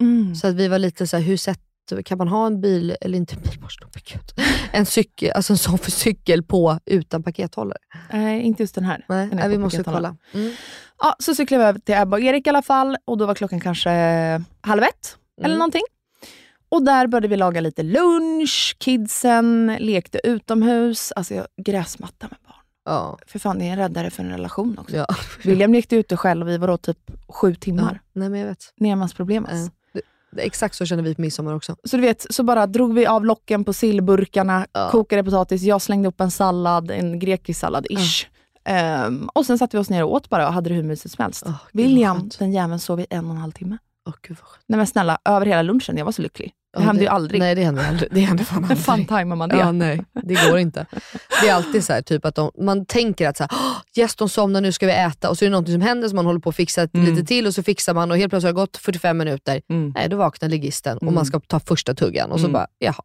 Så 0.42 0.48
att 0.48 0.56
vi 0.56 0.68
var 0.68 0.80
lite 0.80 1.08
så 1.08 1.18
här, 1.18 1.24
hur 1.24 1.38
sätter, 1.38 2.02
kan 2.06 2.18
man 2.18 2.28
ha 2.28 2.48
en 2.48 2.62
bil, 2.62 2.96
eller 3.02 3.18
inte 3.18 3.36
en 3.36 3.42
bilborstol, 3.42 3.90
men 3.94 4.02
gud. 4.06 4.46
En 4.74 4.86
cykel, 4.86 5.32
alltså 5.32 5.54
en 5.54 5.58
sån 5.58 5.78
för 5.78 5.92
cykel 5.92 6.44
på 6.44 6.80
utan 6.86 7.24
pakethållare? 7.24 7.78
Nej, 8.14 8.42
inte 8.42 8.64
just 8.64 8.76
den 8.76 8.84
här. 8.84 9.06
Nej, 9.10 9.28
Den 9.28 9.38
nej 9.38 9.50
vi 9.50 9.58
måste 9.58 9.84
kolla. 9.84 10.16
Mm. 10.34 10.52
Ja, 11.00 11.16
så 11.20 11.36
cyklade 11.36 11.64
vi 11.64 11.70
över 11.70 11.80
till 11.80 11.96
Ebba 11.96 12.18
och 12.18 12.24
Erik 12.24 12.48
i 12.48 12.50
alla 12.50 12.62
fall 12.62 12.98
och 13.06 13.18
då 13.18 13.26
var 13.26 13.36
klockan 13.36 13.60
kanske 13.60 13.90
halv 14.62 14.84
ett 14.84 15.18
eller 15.40 15.48
Mm. 15.50 15.58
någonting. 15.60 15.82
Och 16.72 16.84
där 16.84 17.08
började 17.08 17.28
vi 17.28 17.38
laga 17.38 17.62
lite 17.62 17.84
lunch, 17.84 18.76
kidsen 18.80 19.76
lekte 19.80 20.22
utomhus, 20.24 21.12
alltså 21.16 21.34
jag, 21.34 21.48
gräsmatta 21.58 22.28
med 22.30 22.38
barn. 22.48 22.56
Ja. 22.86 23.18
För 23.28 23.40
fan, 23.40 23.60
det 23.60 23.66
är 23.66 23.72
en 23.72 23.78
räddare 23.78 24.10
för 24.10 24.24
en 24.24 24.30
relation 24.30 24.78
också. 24.80 24.96
Ja. 24.96 25.06
William 25.44 25.74
lekte 25.74 25.96
ute 25.96 26.18
själv 26.18 26.50
i 26.50 26.58
vadå, 26.58 26.78
typ 26.78 26.98
sju 27.30 27.56
timmar. 27.56 28.00
Ja. 28.04 28.10
Nej 28.20 28.30
men 28.30 28.40
jag 28.40 28.48
vet. 28.48 28.74
Nermansproblem 28.78 29.46
Ja. 29.50 29.56
alltså. 29.56 29.72
Det, 29.94 30.02
det, 30.32 30.42
exakt 30.42 30.76
så 30.76 30.86
känner 30.86 31.04
vi 31.04 31.16
på 31.16 31.22
midsommar 31.22 31.54
också. 31.54 31.76
Så 31.84 31.96
du 31.98 32.02
vet, 32.02 32.26
så 32.30 32.44
bara 32.44 32.68
drog 32.68 32.94
vi 32.94 33.06
av 33.06 33.26
locken 33.26 33.64
på 33.64 33.74
sillburkarna, 33.74 34.68
Ja. 34.74 34.90
kokade 34.92 35.24
potatis, 35.24 35.62
jag 35.62 35.82
slängde 35.82 36.08
upp 36.08 36.22
en 36.22 36.32
sallad, 36.32 36.92
en 36.92 37.20
grekisk 37.20 37.60
sallad, 37.60 37.88
ish. 37.90 38.26
Ehm, 38.64 39.30
och 39.34 39.46
sen 39.46 39.58
satte 39.58 39.78
vi 39.78 39.82
oss 39.84 39.90
ner 39.90 40.04
och 40.04 40.14
åt 40.14 40.30
bara 40.30 40.48
och 40.48 40.54
hade 40.54 40.70
det 40.70 40.76
hur 40.76 40.84
mysigt 40.84 41.16
som 41.16 41.24
helst. 41.24 41.46
Vad 41.46 41.56
William, 41.74 42.30
den 42.40 42.52
jäveln, 42.52 42.80
sov 42.80 43.00
i 43.00 43.06
en 43.10 43.26
och 43.26 43.32
en 43.32 43.38
halv 43.38 43.52
timme. 43.52 43.78
Åh 44.08 44.14
gud 44.22 44.38
vad 44.42 44.48
skönt. 44.50 44.64
Nej 44.68 44.78
men 44.78 44.88
snälla, 44.88 45.18
över 45.26 45.46
hela 45.46 45.62
lunchen. 45.62 45.98
Jag 45.98 46.06
var 46.06 46.12
så 46.12 46.22
lycklig. 46.22 46.54
Det 46.74 46.80
Ja, 46.80 46.86
hände 46.86 47.02
ju 47.02 47.08
aldrig. 47.08 47.40
Nej 47.40 47.56
det 47.56 47.64
händer 47.64 47.88
aldrig. 47.88 48.10
Det 48.14 48.20
händer 48.20 48.44
fan 48.44 48.64
Hur 48.64 48.76
fan 48.76 48.94
aldrig. 48.94 49.10
tajmar 49.10 49.36
man 49.36 49.50
det? 49.50 49.58
Ja, 49.58 49.72
nej, 49.72 50.06
det 50.24 50.50
går 50.50 50.58
inte. 50.60 50.86
Det 51.42 51.50
är 51.50 51.54
alltid 51.54 51.84
så 51.84 51.94
här, 51.94 52.02
typ 52.02 52.26
att 52.26 52.36
de, 52.36 52.52
man 52.58 52.86
tänker 52.86 53.28
att 53.28 53.38
så 53.38 53.44
här, 53.44 53.50
"Åh, 53.54 53.76
yes, 54.02 54.16
de 54.16 54.30
somnar, 54.30 54.62
nu 54.62 54.72
ska 54.72 54.86
vi 54.86 54.92
äta. 54.94 55.30
Och 55.30 55.38
så 55.38 55.46
är 55.46 55.50
det 55.50 55.52
någonting 55.52 55.74
som 55.74 55.82
händer 55.82 56.10
så 56.10 56.16
man 56.16 56.26
håller 56.26 56.40
på 56.40 56.50
att 56.50 56.56
fixa 56.56 56.88
Mm. 56.94 57.06
lite 57.06 57.28
till 57.28 57.48
och 57.48 57.54
så 57.56 57.64
fixar 57.64 57.94
man 57.94 58.12
och 58.12 58.18
helt 58.18 58.30
plötsligt 58.30 58.48
har 58.48 58.54
det 58.54 58.62
gått 58.66 58.78
45 58.78 59.18
minuter. 59.18 59.62
Mm. 59.70 59.92
Nej, 59.96 60.10
då 60.10 60.18
vaknar 60.18 60.50
ligisten 60.50 60.98
och 60.98 61.04
Mm. 61.04 61.16
man 61.16 61.26
ska 61.26 61.40
ta 61.40 61.60
första 61.60 61.94
tuggan 61.94 62.32
och 62.32 62.40
så 62.40 62.46
Mm. 62.46 62.54
bara, 62.54 62.68
jaha. 62.80 62.96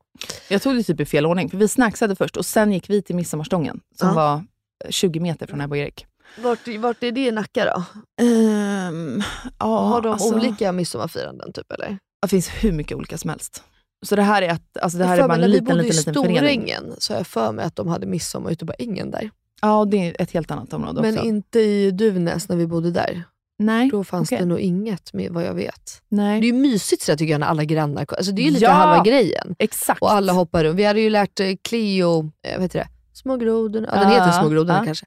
Jag 0.49 0.63
tog 0.63 0.75
det 0.77 0.83
typ 0.83 1.01
i 1.01 1.05
fel 1.05 1.27
ordning, 1.27 1.51
för 1.51 1.57
vi 1.57 1.69
snacksade 1.69 2.17
först 2.17 2.37
och 2.37 2.47
sen 2.47 2.73
gick 2.73 2.91
vi 2.91 3.03
till 3.03 3.17
midsommarstången 3.17 3.81
som 3.99 4.09
Ja. 4.09 4.15
var 4.15 4.45
20 4.91 5.21
meter 5.21 5.47
från 5.47 5.61
Ebba 5.61 5.71
och 5.73 5.77
Erik. 5.79 6.07
Vart, 6.43 6.69
vart 6.79 7.03
är 7.03 7.13
det 7.13 7.21
i 7.27 7.31
Nacka 7.31 7.65
då? 7.65 7.83
Ehm, 8.25 9.23
ja, 9.59 9.79
har 9.79 10.01
de 10.03 10.13
alltså, 10.13 10.35
olika 10.35 10.73
midsommarfiranden 10.73 11.53
typ 11.53 11.73
eller? 11.73 11.99
Det 12.27 12.31
finns 12.31 12.49
hur 12.49 12.73
mycket 12.73 12.97
olika 12.97 13.19
som 13.19 13.31
helst. 13.31 13.63
Så 14.07 14.17
det 14.17 14.23
här 14.23 14.43
är, 14.43 14.51
att, 14.51 14.77
alltså 14.83 14.99
det 14.99 15.05
här 15.05 15.19
är 15.19 15.29
bara 15.29 15.35
en 15.35 15.41
när 15.41 15.47
vi 15.49 15.53
liten, 15.53 15.65
bodde 15.65 15.83
liten, 15.83 15.95
i 15.95 15.99
liten 15.99 16.15
förening. 16.15 16.37
Storängen 16.37 16.95
så 16.99 17.13
har 17.13 17.19
jag 17.19 17.27
för 17.27 17.53
mig 17.53 17.65
att 17.65 17.77
de 17.77 17.89
hade 17.89 18.07
midsommar 18.07 18.51
ute 18.51 18.67
på 18.67 18.73
ängen 18.79 19.11
där. 19.11 19.31
Ja, 19.63 19.85
det 19.85 19.97
är 19.97 20.23
ett 20.23 20.31
helt 20.31 20.51
annat 20.51 20.73
område 20.73 21.03
Men 21.03 21.15
också. 21.15 21.27
inte 21.27 21.61
i 21.61 21.91
Duvnäs 21.91 22.49
när 22.49 22.57
vi 22.57 22.67
bodde 22.67 22.91
där. 22.91 23.23
Nej, 23.59 23.89
Då 23.91 24.05
fanns 24.05 24.29
okej. 24.29 24.39
det 24.39 24.45
nog 24.45 24.59
inget 24.61 25.13
med 25.13 25.33
vad 25.33 25.45
jag 25.45 25.55
vet. 25.55 26.03
nej. 26.09 26.41
Det 26.41 26.47
är 26.47 26.53
ju 26.53 26.59
mysigt 26.59 27.03
så 27.03 27.13
där, 27.13 27.17
tycker 27.17 27.33
jag 27.33 27.41
när 27.41 27.47
alla 27.47 27.65
grannar 27.65 28.07
alltså 28.09 28.33
Det 28.33 28.43
är 28.43 28.45
ju 28.45 28.51
lite 28.51 28.65
Ja! 28.65 28.71
halva 28.71 29.05
grejen. 29.05 29.57
Exakt. 29.59 30.03
Och 30.03 30.13
alla 30.13 30.33
hoppar 30.33 30.65
runt. 30.65 30.79
Vi 30.79 30.85
hade 30.85 31.01
ju 31.01 31.11
lärt 31.11 31.41
eh, 31.41 31.47
Cleo, 31.63 32.33
eh, 32.43 32.53
vad 32.55 32.63
heter 32.63 32.79
det? 32.79 32.89
Små 33.13 33.37
grodorna. 33.37 33.89
Ja, 33.93 34.01
den 34.01 34.11
heter 34.11 34.31
Små 34.31 34.49
grodorna 34.49 34.79
ja. 34.79 34.85
kanske. 34.85 35.07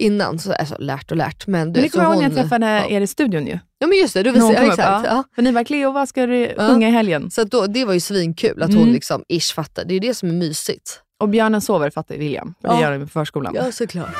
Innan, 0.00 0.38
så, 0.38 0.52
alltså 0.52 0.76
lärt 0.78 1.10
och 1.10 1.16
lärt. 1.16 1.46
Men, 1.46 1.72
du 1.72 1.80
Men 1.80 1.82
det 1.82 1.88
kommer 1.88 2.04
jag 2.04 2.12
ihåg 2.14 2.22
när 2.22 2.30
jag 2.30 2.38
träffade 2.38 2.66
ja. 2.66 2.86
er 2.88 3.00
i 3.00 3.06
studion 3.06 3.46
ju. 3.46 3.58
Ja 3.78 3.86
men 3.86 3.98
just 3.98 4.14
det, 4.14 4.22
du 4.22 4.30
visste, 4.30 4.52
ja, 4.52 4.60
exakt. 4.70 5.06
ja. 5.06 5.24
För 5.34 5.42
ni 5.42 5.52
var 5.52 5.64
Cleo, 5.64 5.92
vad 5.92 6.08
ska 6.08 6.26
du 6.26 6.54
Ja. 6.56 6.68
sjunga 6.68 6.88
i 6.88 6.90
helgen? 6.90 7.30
Så 7.30 7.44
då, 7.44 7.66
det 7.66 7.84
var 7.84 7.94
ju 7.94 8.00
svinkul 8.00 8.62
att 8.62 8.70
hon 8.72 8.82
Mm. 8.82 8.94
liksom 8.94 9.24
ish 9.28 9.54
fattar. 9.54 9.84
Det 9.84 9.92
är 9.92 9.94
ju 9.94 10.00
det 10.00 10.14
som 10.14 10.28
är 10.28 10.32
mysigt. 10.32 11.00
Och 11.20 11.28
björnen 11.28 11.60
sover 11.60 11.90
fattar 11.90 12.14
William, 12.16 12.54
för 12.60 12.68
det 12.68 12.80
gör 12.80 12.92
de 12.92 13.04
på 13.04 13.08
förskolan. 13.10 13.52
Ja 13.56 13.72
såklart. 13.72 14.14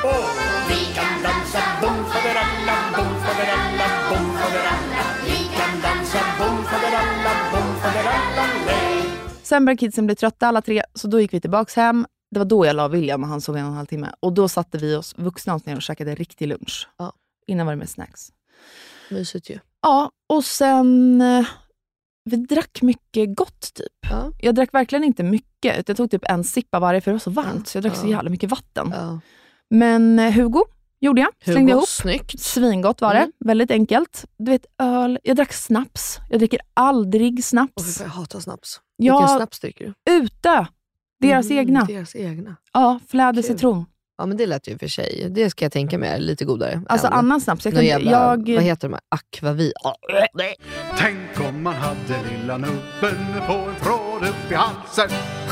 Sen 9.43 9.65
började 9.65 9.79
kidsen 9.79 10.07
bli 10.07 10.15
trötta 10.17 10.49
alla 10.49 10.63
tre, 10.63 10.83
så 10.95 11.09
då 11.09 11.21
gick 11.21 11.33
vi 11.35 11.41
tillbaks 11.41 11.77
hem. 11.77 12.07
Det 12.35 12.41
var 12.41 12.45
då 12.45 12.67
jag 12.67 12.77
la 12.77 12.89
William 12.89 13.23
och 13.23 13.29
han 13.29 13.41
sov 13.41 13.57
en 13.57 13.65
och 13.65 13.71
en 13.71 13.77
halv 13.77 13.87
timme. 13.87 14.13
Och 14.21 14.33
då 14.33 14.49
satte 14.49 14.79
vi 14.79 14.95
oss 14.97 15.15
vuxna 15.19 15.55
oss 15.55 15.67
ner 15.67 15.77
och 15.77 15.83
käkade 15.83 16.15
riktig 16.15 16.49
lunch. 16.49 16.89
Ja. 16.97 17.13
Innan 17.47 17.67
var 17.67 17.73
det 17.73 17.77
med 17.77 17.89
snacks. 17.91 18.33
Mysigt 19.11 19.51
ju. 19.51 19.59
Ja, 19.83 20.11
och 20.29 20.45
sen... 20.45 21.21
eh, 21.21 21.47
Vi 22.25 22.37
drack 22.37 22.83
mycket 22.83 23.37
gott 23.37 23.75
typ. 23.75 23.93
Ja. 24.11 24.31
Jag 24.39 24.55
drack 24.55 24.75
verkligen 24.75 25.05
inte 25.05 25.23
mycket. 25.23 25.89
Jag 25.89 25.97
tog 25.97 26.11
typ 26.11 26.25
en 26.31 26.45
sipp 26.45 26.75
av 26.75 26.81
varje 26.81 27.01
för 27.01 27.11
det 27.11 27.15
var 27.15 27.19
så 27.21 27.31
varmt. 27.31 27.69
Så 27.69 27.77
jag 27.77 27.83
drack 27.83 27.97
så 27.97 28.07
jävla 28.07 28.31
mycket 28.31 28.51
vatten. 28.51 28.95
Men 29.71 30.19
eh, 30.19 30.33
Hugo 30.33 30.65
gjorde 31.01 31.21
jag. 31.21 31.31
Slängde 31.45 31.61
Hugo, 31.61 31.71
ihop. 31.73 31.89
snyggt. 31.89 32.41
Svingott 32.41 33.01
var 33.01 33.15
Mm. 33.15 33.33
det. 33.39 33.47
Väldigt 33.49 33.71
enkelt. 33.71 34.25
Du 34.39 34.51
vet, 34.51 34.67
öl. 34.79 35.19
Jag 35.25 35.37
drack 35.37 35.53
snaps. 35.53 36.19
Jag 36.31 36.41
dricker 36.41 36.61
aldrig 36.75 37.45
snaps. 37.45 37.99
fan, 37.99 38.07
jag 38.07 38.13
hatar 38.15 38.41
snaps. 38.41 38.81
Ja. 38.97 39.19
Vilken 39.19 39.37
snaps 39.37 39.61
dricker 39.61 39.95
du? 40.05 40.13
Ute! 40.13 40.67
Deras 41.29 41.47
Mm, 41.47 41.59
egna. 41.59 41.85
Deras 41.85 42.17
egna. 42.17 42.57
Ja, 42.73 43.01
fläder 43.09 43.43
Kul. 43.43 43.43
citron. 43.43 43.87
Ja 44.19 44.27
men 44.27 44.37
det 44.37 44.47
lät 44.47 44.69
ju 44.69 44.79
för 44.79 44.89
sig. 44.89 45.29
Det 45.31 45.51
ska 45.51 45.65
jag 45.65 45.73
tänka 45.73 45.99
mig 45.99 46.21
lite 46.21 46.45
godare. 46.45 46.83
Alltså 46.89 47.07
än 47.07 47.13
annan 47.13 47.41
snaps. 47.41 47.65
Jag 47.65 47.75
kan, 47.75 47.85
jävla, 47.85 48.11
jag, 48.11 48.55
vad 48.55 48.63
heter 48.63 48.89
de 48.89 48.93
här? 48.93 49.03
Akvavit. 49.09 49.73
Tänk 50.99 51.49
om 51.49 51.63
man 51.63 51.75
hade 51.75 52.21
lilla 52.31 52.59
nubben 52.59 53.17
på 53.47 53.53
en 53.53 53.75
tråd 53.83 54.29
upp 54.29 54.53
i 54.53 54.55
halsen 54.55 55.09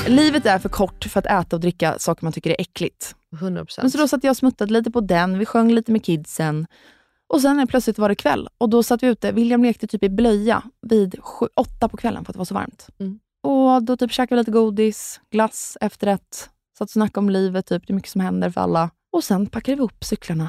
livet 0.07 0.47
är 0.47 0.59
för 0.59 0.69
kort 0.69 1.05
för 1.05 1.19
att 1.19 1.27
äta 1.27 1.57
och 1.57 1.61
dricka 1.61 1.99
saker 1.99 2.25
man 2.25 2.33
tycker 2.33 2.51
är 2.51 2.57
äckligt. 2.59 3.15
100 3.35 3.65
procent. 3.65 3.83
Men 3.83 3.91
så 3.91 3.99
då 3.99 4.09
satt 4.09 4.25
jag 4.25 4.31
och 4.31 4.37
smuttade 4.37 4.73
lite 4.73 4.91
på 4.91 5.01
den, 5.01 5.39
vi 5.39 5.47
sjöng 5.47 5.73
lite 5.73 5.93
med 5.93 6.05
kidsen. 6.05 6.67
Och 7.29 7.41
sen 7.41 7.61
är 7.61 7.67
plötsligt 7.67 7.99
var 7.99 8.09
det 8.09 8.15
kväll 8.15 8.49
och 8.59 8.69
då 8.69 8.83
satt 8.83 9.03
vi 9.03 9.07
ute. 9.07 9.33
William 9.33 9.63
lekte 9.63 9.87
typ 9.87 10.03
i 10.03 10.09
blöja 10.09 10.63
vid 10.83 11.23
sju, 11.23 11.47
åtta 11.57 11.89
på 11.89 11.97
kvällen 11.97 12.25
för 12.25 12.31
att 12.33 12.35
det 12.35 12.39
var 12.39 12.45
så 12.45 12.55
varmt. 12.55 12.89
Mm. 13.01 13.19
Och 13.43 13.83
då 13.83 13.97
typ 13.97 14.13
käkade 14.13 14.37
vi 14.37 14.41
lite 14.41 14.51
godis, 14.51 15.21
glass, 15.31 15.79
efterrätt. 15.81 16.51
Satt 16.79 16.87
och 16.87 16.91
snackade 16.91 17.19
om 17.25 17.31
livet, 17.31 17.67
typ. 17.67 17.87
det 17.87 17.93
är 17.93 17.95
mycket 17.95 18.11
som 18.11 18.21
händer 18.21 18.51
för 18.51 18.61
alla. 18.61 18.91
Och 19.13 19.25
sen 19.25 19.47
packade 19.47 19.77
vi 19.77 19.83
upp 19.83 20.05
cyklarna 20.05 20.49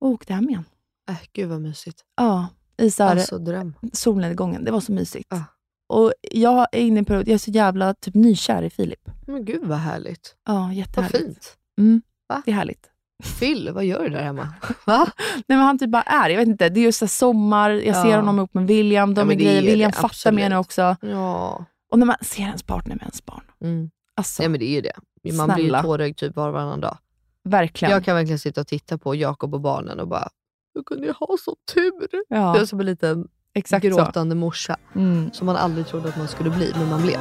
och 0.00 0.08
åkte 0.08 0.34
hem 0.34 0.48
igen. 0.48 0.64
Äh, 1.10 1.16
gud 1.32 1.48
vad 1.48 1.60
mysigt. 1.60 2.02
Ja, 2.16 2.48
i 2.78 2.90
så 2.90 3.04
här 3.04 3.10
Alltså 3.16 3.38
dröm. 3.38 3.74
solnedgången. 3.92 4.64
Det 4.64 4.70
var 4.70 4.80
så 4.80 4.92
mysigt. 4.92 5.26
Ja. 5.30 5.44
Och 5.88 6.12
jag 6.32 6.66
är 6.72 6.80
inne 6.80 6.96
i 6.96 6.98
en 6.98 7.04
period, 7.04 7.28
jag 7.28 7.34
är 7.34 7.38
så 7.38 7.50
jävla 7.50 7.94
typ 7.94 8.14
nykär 8.14 8.62
i 8.62 8.70
Filip. 8.70 9.00
Men 9.26 9.44
gud 9.44 9.64
vad 9.64 9.78
härligt. 9.78 10.34
Ja, 10.46 10.54
Vad 10.60 10.74
jättehärligt. 10.74 11.22
fint. 11.24 11.56
Mm, 11.78 12.02
Va? 12.28 12.42
det 12.44 12.50
är 12.50 12.54
härligt. 12.54 12.90
Phil, 13.38 13.70
vad 13.72 13.84
gör 13.84 14.02
du 14.04 14.08
där 14.08 14.22
hemma? 14.22 14.48
Va? 14.86 15.06
Nej, 15.34 15.42
men 15.58 15.58
han 15.58 15.78
typ 15.78 15.90
bara 15.90 16.02
är. 16.02 16.30
Jag 16.30 16.38
vet 16.38 16.48
inte, 16.48 16.68
det 16.68 16.80
är 16.80 16.84
just 16.84 17.10
sommar, 17.10 17.70
jag 17.70 17.84
Ja. 17.96 18.02
ser 18.02 18.16
honom 18.16 18.36
ihop 18.38 18.54
med 18.54 18.66
William, 18.66 19.14
de 19.14 19.30
Ja, 19.30 19.36
grejer. 19.36 19.62
William 19.62 19.90
det, 19.90 19.96
fattar 19.96 20.32
mer 20.32 20.48
nu 20.50 20.56
också. 20.56 20.96
Ja. 21.00 21.64
Och 21.90 21.98
när 21.98 22.06
man 22.06 22.16
ser 22.20 22.42
ens 22.42 22.62
partner 22.62 22.94
med 22.94 23.02
ens 23.02 23.24
barn. 23.24 23.42
Mm. 23.60 23.90
Alltså, 24.14 24.42
ja 24.42 24.48
men 24.48 24.60
det 24.60 24.66
är 24.66 24.74
ju 24.74 24.80
det. 24.80 24.92
Man 25.36 25.46
blir 25.48 25.56
ju 25.64 25.68
Snälla. 25.70 25.82
tårögd 25.82 26.16
typ 26.16 26.36
var 26.36 26.46
och 26.48 26.52
varannan 26.54 26.80
dag. 26.80 26.98
verkligen. 27.44 27.92
Jag 27.92 28.04
kan 28.04 28.14
verkligen 28.16 28.38
sitta 28.38 28.60
och 28.60 28.66
titta 28.66 28.98
på 28.98 29.14
Jakob 29.14 29.54
och 29.54 29.60
barnen 29.60 30.00
och 30.00 30.08
bara, 30.08 30.28
hur 30.74 30.82
kunde 30.82 31.06
jag 31.06 31.14
ha 31.14 31.36
så 31.44 31.56
tur? 31.74 32.08
ja, 32.28 32.52
Det 32.52 32.60
är 32.60 32.64
som 32.66 32.80
en 32.80 32.86
liten 32.86 33.28
exakt 33.54 33.84
så. 33.84 33.88
gråtande 33.96 34.34
morsa 34.34 34.76
Mm. 34.94 35.30
som 35.32 35.46
man 35.46 35.56
aldrig 35.56 35.86
trodde 35.86 36.08
att 36.08 36.16
man 36.16 36.28
skulle 36.28 36.50
bli, 36.50 36.72
men 36.76 36.88
man 36.88 37.02
blev. 37.02 37.18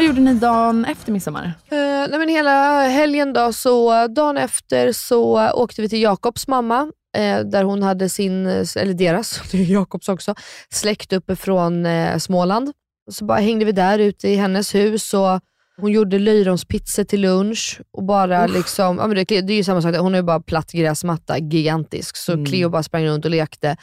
Vad 0.00 0.06
gjorde 0.06 0.20
ni 0.20 0.34
dagen 0.34 0.84
efter 0.84 1.12
midsommar? 1.12 1.44
Eh, 1.44 1.78
nej 2.10 2.18
men 2.18 2.28
hela 2.28 2.82
helgen 2.82 3.32
då, 3.32 3.52
så 3.52 4.06
dagen 4.06 4.36
efter 4.36 4.92
så 4.92 5.50
åkte 5.52 5.82
vi 5.82 5.88
till 5.88 6.02
Jakobs 6.02 6.48
mamma, 6.48 6.92
eh, 7.16 7.40
där 7.40 7.64
hon 7.64 7.82
hade 7.82 8.08
sin, 8.08 8.46
eller 8.46 8.94
deras, 8.94 9.40
det 9.52 9.58
är 9.58 9.64
Jakobs 9.64 10.08
också, 10.08 10.34
släkt 10.68 11.12
uppe 11.12 11.36
från 11.36 11.86
eh, 11.86 12.18
Småland. 12.18 12.72
Så 13.10 13.24
bara 13.24 13.38
hängde 13.38 13.64
vi 13.64 13.72
där 13.72 13.98
ute 13.98 14.28
i 14.28 14.34
hennes 14.34 14.74
hus 14.74 15.14
och 15.14 15.40
hon 15.80 15.92
gjorde 15.92 16.18
löjromspizza 16.18 17.04
till 17.04 17.20
lunch 17.20 17.80
och 17.90 18.02
bara 18.02 18.46
liksom, 18.46 18.98
ja 18.98 19.06
men 19.06 19.16
det, 19.16 19.40
det 19.40 19.52
är 19.52 19.56
ju 19.56 19.64
samma 19.64 19.82
sak, 19.82 19.96
hon 19.96 20.14
ju 20.14 20.22
bara 20.22 20.40
platt 20.40 20.72
gräsmatta, 20.72 21.38
gigantisk. 21.38 22.16
Så 22.16 22.32
Mm. 22.32 22.46
Cleo 22.46 22.68
bara 22.68 22.82
sprang 22.82 23.06
runt 23.06 23.24
och 23.24 23.30
lekte. 23.30 23.76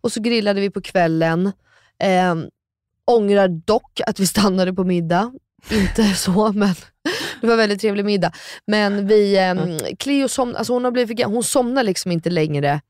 Och 0.00 0.12
så 0.12 0.20
grillade 0.20 0.60
vi 0.60 0.70
på 0.70 0.80
kvällen. 0.80 1.52
Ehm, 2.02 2.46
Ångrar 3.10 3.48
dock 3.48 4.00
att 4.06 4.20
vi 4.20 4.26
stannade 4.26 4.72
på 4.72 4.84
middag. 4.84 5.32
Inte 5.70 6.04
så 6.14 6.52
men 6.52 6.74
det 7.40 7.46
var 7.46 7.54
en 7.54 7.58
väldigt 7.58 7.80
trevlig 7.80 8.04
middag. 8.04 8.32
Men 8.66 9.06
vi, 9.06 9.38
eh, 9.38 9.54
Cleo 9.98 10.28
som, 10.28 10.56
alltså 10.56 10.72
hon, 10.72 10.84
har 10.84 10.90
blivit, 10.90 11.24
hon 11.24 11.44
somnar 11.44 11.82
liksom 11.82 12.12
inte 12.12 12.30
längre 12.30 12.80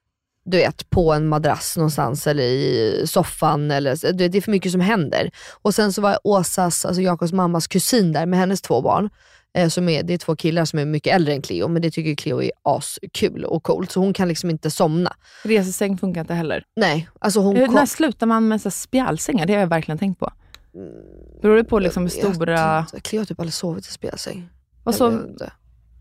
du 0.45 0.57
vet, 0.57 0.91
på 0.91 1.13
en 1.13 1.29
madrass 1.29 1.77
någonstans 1.77 2.27
eller 2.27 2.43
i 2.43 3.03
soffan. 3.07 3.71
Eller, 3.71 4.13
du 4.13 4.25
vet, 4.25 4.33
det 4.33 4.39
är 4.39 4.43
för 4.43 4.51
mycket 4.51 4.73
som 4.73 4.81
händer. 4.81 5.31
Och 5.63 5.75
sen 5.75 5.93
så 5.93 6.03
var 6.03 6.19
Åsas, 6.25 6.85
alltså 6.85 7.03
Jakobs 7.03 7.33
mammas 7.33 7.67
kusin 7.67 8.13
där 8.13 8.27
med 8.27 8.39
hennes 8.39 8.63
två 8.63 8.83
barn. 8.83 9.11
Eh, 9.55 9.69
som 9.69 9.89
är, 9.89 10.03
det 10.03 10.15
är 10.15 10.19
två 10.19 10.37
killar 10.37 10.65
som 10.65 10.79
är 10.79 10.85
mycket 10.85 11.15
äldre 11.15 11.35
än 11.35 11.43
Cleo, 11.43 11.69
men 11.69 11.83
det 11.83 11.91
tycker 11.91 12.15
Cleo 12.15 12.43
är 12.43 12.51
askul 12.63 13.45
och 13.45 13.63
coolt. 13.63 13.91
Så 13.91 14.01
hon 14.01 14.13
kan 14.13 14.29
liksom 14.29 14.51
inte 14.51 14.71
somna. 14.71 15.17
Resesäng 15.43 15.99
funkar 15.99 16.21
inte 16.21 16.35
heller. 16.35 16.65
Nej, 16.77 17.09
alltså 17.21 17.41
hon 17.41 17.57
Hur, 17.57 17.67
kom- 17.67 17.75
när 17.75 17.87
slutar 17.87 18.27
man 18.27 18.49
med 18.49 18.61
så 18.61 18.71
spjälsängar? 18.71 19.47
Det 19.47 19.53
har 19.53 19.61
jag 19.61 19.67
verkligen 19.67 19.99
tänkt 19.99 20.19
på. 20.19 20.33
Beror 21.43 21.57
det 21.57 21.65
på 21.65 21.79
liksom 21.79 22.03
hur 22.03 22.11
stora... 22.11 22.81
inte. 22.81 23.01
Cleo 23.01 23.21
har 23.21 23.25
typ 23.27 23.41
aldrig 23.41 23.55
sovit 23.55 23.87
i 23.87 23.91
spjälsäng. 23.93 24.49
Vad 24.85 25.13
inte. 25.13 25.53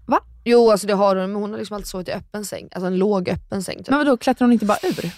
Va? 0.08 0.20
Jo, 0.44 0.72
alltså 0.72 0.88
det 0.88 0.94
har 0.94 1.16
hon, 1.16 1.32
men 1.32 1.42
hon 1.42 1.52
har 1.52 1.58
liksom 1.58 1.76
alltid 1.76 1.88
sovit 1.88 2.08
i 2.08 2.12
öppen 2.12 2.46
säng. 2.46 2.70
Alltså 2.72 2.88
en 2.88 2.98
låg 2.98 3.30
öppen 3.30 3.64
säng. 3.64 3.78
Typ. 3.78 3.90
men 3.90 3.98
vadå, 3.98 4.18
klättrar 4.18 4.46
hon 4.48 4.54
inte 4.54 4.66
bara 4.66 4.78
ur? 4.84 5.12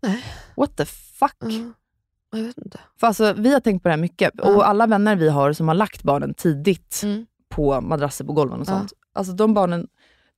Nej. 0.00 0.24
What 0.56 0.76
the 0.76 0.84
fuck? 0.84 1.36
Ja, 1.40 2.38
jag 2.38 2.44
vet 2.44 2.58
inte. 2.58 2.80
För 3.00 3.06
alltså, 3.06 3.32
vi 3.32 3.52
har 3.52 3.60
tänkt 3.60 3.82
på 3.82 3.88
det 3.88 3.92
här 3.92 4.00
mycket. 4.00 4.30
Ja. 4.34 4.54
Och 4.56 4.68
alla 4.68 4.86
vänner 4.86 5.16
vi 5.16 5.28
har 5.28 5.52
som 5.52 5.68
har 5.68 5.74
lagt 5.74 6.02
barnen 6.02 6.34
tidigt 6.34 7.00
Mm. 7.04 7.26
på 7.48 7.80
madrasser 7.80 8.24
på 8.24 8.32
golven 8.32 8.60
och 8.60 8.66
sånt. 8.66 8.92
Alltså 9.12 9.32
de 9.32 9.54
barnen, 9.54 9.88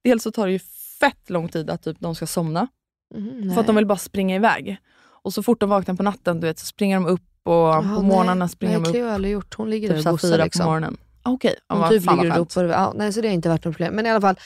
dels 0.05 0.23
så 0.23 0.31
tar 0.31 0.47
det 0.47 0.53
ju 0.53 0.59
fett 1.01 1.31
lång 1.31 1.49
tid 1.49 1.71
att 1.71 1.83
typ, 1.83 2.01
de 2.01 2.15
ska 2.15 2.27
somna. 2.27 2.69
Mhm, 3.15 3.55
För 3.55 3.61
att 3.61 3.67
de 3.67 3.77
vill 3.77 3.87
bara 3.87 3.99
springa 3.99 4.37
iväg. 4.37 4.77
Och 5.23 5.35
så 5.35 5.43
fort 5.43 5.61
de 5.61 5.69
vaknar 5.69 5.95
på 5.95 6.03
natten 6.03 6.41
du 6.41 6.47
vet, 6.47 6.59
så 6.59 6.67
springer 6.67 6.97
de 6.97 7.07
upp 7.07 7.23
och 7.47 7.53
Jaha, 7.53 7.97
på 7.97 8.03
morgnarna 8.03 8.49
springer 8.49 8.81
de 8.81 8.91
upp 8.99 9.05
har 9.05 9.13
aldrig 9.13 9.33
gjort. 9.33 9.55
Hon 9.57 9.71
ligger 9.71 9.89
typ 9.89 10.05
där 10.05 10.11
och 10.13 10.19
gossar 10.19 10.45
liksom. 10.45 10.63
på 10.65 10.69
morgonen. 10.69 10.97
Ah, 11.23 11.31
Okej, 11.31 11.55
Hon 11.69 11.79
okay. 11.79 11.99
typ 11.99 12.11
ligger 12.11 12.31
och 12.31 12.37
ropar. 12.37 12.65
Ja, 12.65 12.93
nej, 12.97 13.13
så 13.13 13.21
det 13.21 13.29
har 13.29 13.35
inte 13.35 13.49
varit 13.49 13.65
något 13.65 13.77
problem. 13.77 13.95
Men 13.95 14.07
i 14.07 14.11
alla 14.11 14.21
fall. 14.21 14.37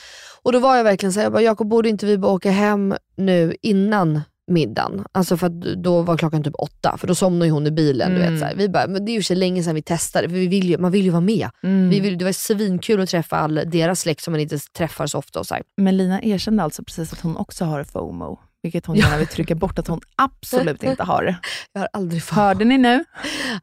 Och 0.43 0.53
då 0.53 0.59
var 0.59 0.77
jag 0.77 0.85
verkligen 0.85 1.13
såhär, 1.13 1.25
jag 1.25 1.33
bara, 1.33 1.43
Jakob 1.43 1.69
borde 1.69 1.89
inte 1.89 2.07
vi 2.07 2.19
bara 2.19 2.33
åka 2.33 2.51
hem 2.51 2.95
nu 3.17 3.57
innan 3.63 4.21
middagen? 4.51 5.05
Alltså 5.13 5.37
för 5.37 5.47
att 5.47 5.61
då 5.63 6.03
var 6.03 6.17
klockan 6.17 6.43
typ 6.45 6.55
åtta, 6.59 6.97
för 6.99 7.07
då 7.07 7.15
somnade 7.15 7.47
ju 7.47 7.53
hon 7.53 7.67
i 7.67 7.71
bilen. 7.71 8.11
Du 8.11 8.17
Mm. 8.17 8.33
vet, 8.33 8.41
så 8.41 8.47
här. 8.47 8.55
Vi 8.55 8.69
bara, 8.69 8.87
men 8.87 9.05
det 9.05 9.13
är 9.13 9.15
ju 9.15 9.23
så 9.23 9.35
länge 9.35 9.63
sedan 9.63 9.75
vi 9.75 9.83
testade, 9.83 10.29
för 10.29 10.37
vi 10.37 10.47
vill 10.47 10.69
ju, 10.71 10.79
man 10.79 10.91
vill 10.93 11.05
ju 11.05 11.11
vara 11.11 11.21
med. 11.21 11.51
Mm. 11.63 11.91
Vi 11.91 12.01
vill, 12.01 12.19
det 12.19 12.25
var 12.25 12.33
svinkul 12.33 13.01
att 13.01 13.09
träffa 13.09 13.37
all 13.37 13.55
deras 13.67 14.01
släkt 14.01 14.23
som 14.23 14.33
man 14.33 14.41
inte 14.41 14.59
träffar 14.59 15.07
så 15.07 15.19
ofta. 15.19 15.39
Och 15.41 15.47
så 15.47 15.55
här. 15.55 15.63
Men 15.77 15.97
Lina 15.97 16.23
erkände 16.23 16.63
alltså 16.63 16.83
precis 16.85 17.13
att 17.13 17.21
hon 17.21 17.37
också 17.37 17.65
har 17.65 17.85
FOMO. 17.85 18.39
Vilket 18.63 18.87
hon 18.87 18.97
gärna 18.97 19.17
vill 19.17 19.27
trycka 19.27 19.55
bort 19.55 19.79
att 19.79 19.87
hon 19.87 20.01
absolut 20.17 20.83
inte 20.83 21.03
har. 21.03 21.25
Jag 21.73 21.81
har 21.81 21.89
aldrig 21.93 22.23
fått 22.23 22.37
Hörde 22.37 22.65
ni 22.65 22.79
nu? 22.79 23.05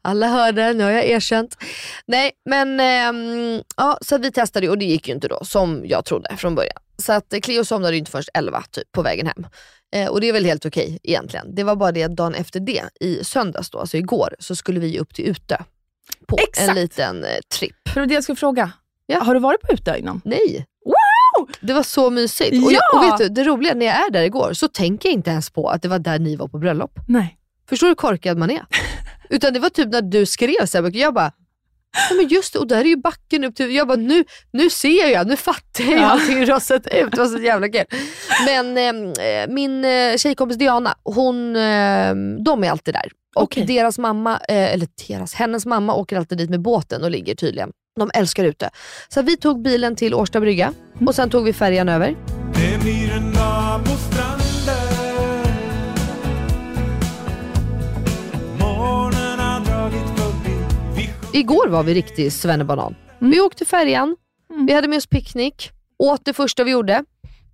Alla 0.02 0.28
hörde, 0.28 0.72
nu 0.72 0.84
har 0.84 0.90
jag 0.90 1.06
erkänt. 1.06 1.56
Nej, 2.06 2.32
men 2.44 2.80
ehm, 2.80 3.62
ja, 3.76 3.98
så 4.00 4.18
vi 4.18 4.32
testade 4.32 4.68
och 4.68 4.78
det 4.78 4.84
gick 4.84 5.08
ju 5.08 5.14
inte 5.14 5.28
då 5.28 5.44
som 5.44 5.82
jag 5.84 6.04
trodde 6.04 6.36
från 6.36 6.54
början. 6.54 6.78
Så 7.02 7.12
att 7.12 7.32
eh, 7.32 7.40
Cleo 7.40 7.64
somnade 7.64 7.92
ju 7.92 7.98
inte 7.98 8.10
först 8.10 8.28
11 8.34 8.62
typ, 8.70 8.92
på 8.92 9.02
vägen 9.02 9.26
hem. 9.26 9.46
Eh, 9.94 10.08
och 10.08 10.20
det 10.20 10.28
är 10.28 10.32
väl 10.32 10.44
helt 10.44 10.66
okej 10.66 10.98
egentligen. 11.02 11.54
Det 11.54 11.64
var 11.64 11.76
bara 11.76 11.92
det 11.92 12.02
att 12.02 12.16
dagen 12.16 12.34
efter 12.34 12.60
det, 12.60 12.82
i 13.00 13.24
söndags 13.24 13.70
då, 13.70 13.78
alltså 13.78 13.96
igår, 13.96 14.34
så 14.38 14.56
skulle 14.56 14.80
vi 14.80 14.98
upp 14.98 15.14
till 15.14 15.24
Utö. 15.24 15.56
På 16.26 16.36
Exakt. 16.38 16.68
en 16.68 16.74
liten 16.74 17.24
eh, 17.24 17.30
tripp. 17.58 17.88
För 17.94 18.06
det 18.06 18.14
jag 18.14 18.22
skulle 18.22 18.36
fråga. 18.36 18.72
Ja. 19.06 19.20
Har 19.20 19.34
du 19.34 19.40
varit 19.40 19.60
på 19.60 19.72
Utö 19.72 19.96
innan? 19.96 20.20
Nej. 20.24 20.66
Det 21.60 21.72
var 21.72 21.82
så 21.82 22.10
mysigt. 22.10 22.64
Och, 22.66 22.72
Ja! 22.72 22.80
jag, 22.92 23.02
och 23.02 23.06
vet 23.12 23.18
du, 23.18 23.34
det 23.34 23.44
roliga 23.48 23.74
när 23.74 23.86
jag 23.86 23.94
är 24.06 24.10
där 24.10 24.22
igår 24.22 24.52
så 24.52 24.68
tänker 24.68 25.08
jag 25.08 25.14
inte 25.14 25.30
ens 25.30 25.50
på 25.50 25.68
att 25.70 25.82
det 25.82 25.88
var 25.88 25.98
där 25.98 26.18
ni 26.18 26.36
var 26.36 26.48
på 26.48 26.58
bröllop. 26.58 26.92
Nej. 27.08 27.38
Förstår 27.68 27.86
du 27.86 27.90
hur 27.90 27.94
korkad 27.94 28.38
man 28.38 28.50
är? 28.50 28.62
Utan 29.30 29.52
det 29.52 29.58
var 29.60 29.68
typ 29.70 29.88
när 29.88 30.02
du 30.02 30.26
skrev 30.26 30.66
så 30.66 30.82
här 30.82 30.96
jag 30.96 31.14
bara, 31.14 31.32
ja, 32.10 32.16
men 32.16 32.28
just 32.28 32.52
det, 32.52 32.58
och 32.58 32.66
där 32.66 32.80
är 32.80 32.84
ju 32.84 32.96
backen 32.96 33.44
upp 33.44 33.54
till, 33.56 33.74
jag 33.74 33.88
bara 33.88 33.96
nu, 33.96 34.24
nu 34.52 34.70
ser 34.70 35.08
jag, 35.12 35.26
nu 35.26 35.36
fattar 35.36 35.84
jag 35.84 36.00
Ja. 36.00 36.06
allting 36.06 36.36
hur 36.38 36.46
det 36.46 36.52
har 36.52 36.60
sett 36.60 36.86
ut. 36.86 37.10
Det 37.10 37.18
var 37.18 37.26
så 37.26 37.38
jävla 37.38 37.68
kul. 37.68 37.84
Men 38.46 38.78
eh, 38.78 39.48
min 39.54 39.84
eh, 39.84 40.16
tjejkompis 40.16 40.58
Diana, 40.58 40.94
hon, 41.04 41.56
eh, 41.56 42.14
de 42.44 42.64
är 42.64 42.70
alltid 42.70 42.94
där. 42.94 43.10
Och 43.36 43.42
Okej. 43.42 43.64
deras 43.66 43.98
mamma, 43.98 44.32
eh, 44.48 44.72
eller 44.74 44.88
deras, 45.08 45.34
hennes 45.34 45.66
mamma 45.66 45.94
åker 45.94 46.16
alltid 46.16 46.38
dit 46.38 46.50
med 46.50 46.60
båten 46.60 47.02
och 47.04 47.10
ligger 47.10 47.34
tydligen. 47.34 47.70
De 47.98 48.10
älskar 48.14 48.44
ute. 48.44 48.70
Så 49.08 49.22
vi 49.22 49.36
tog 49.36 49.62
bilen 49.62 49.96
till 49.96 50.14
Årsta 50.14 50.40
brygga 50.40 50.72
och 51.06 51.14
sen 51.14 51.30
tog 51.30 51.44
vi 51.44 51.52
färjan 51.52 51.88
över. 51.88 52.16
Det 52.54 52.80
blir 52.82 53.12
en 53.12 53.32
dag 53.32 53.84
på 53.84 53.90
stranden 53.90 54.48
Morgonen 58.60 59.38
har 59.38 59.60
dragit 59.60 60.18
förbi 60.18 60.56
Vi 61.32 61.38
Igår 61.38 61.68
var 61.68 61.82
vi 61.82 61.94
riktigt 61.94 62.32
svennebanan. 62.32 62.94
Vi 63.18 63.40
åkte 63.40 63.64
färjan, 63.64 64.16
vi 64.66 64.72
hade 64.72 64.88
med 64.88 64.96
oss 64.96 65.06
picknick, 65.06 65.70
åt 65.98 66.24
det 66.24 66.32
första 66.32 66.64
vi 66.64 66.70
gjorde. 66.70 67.04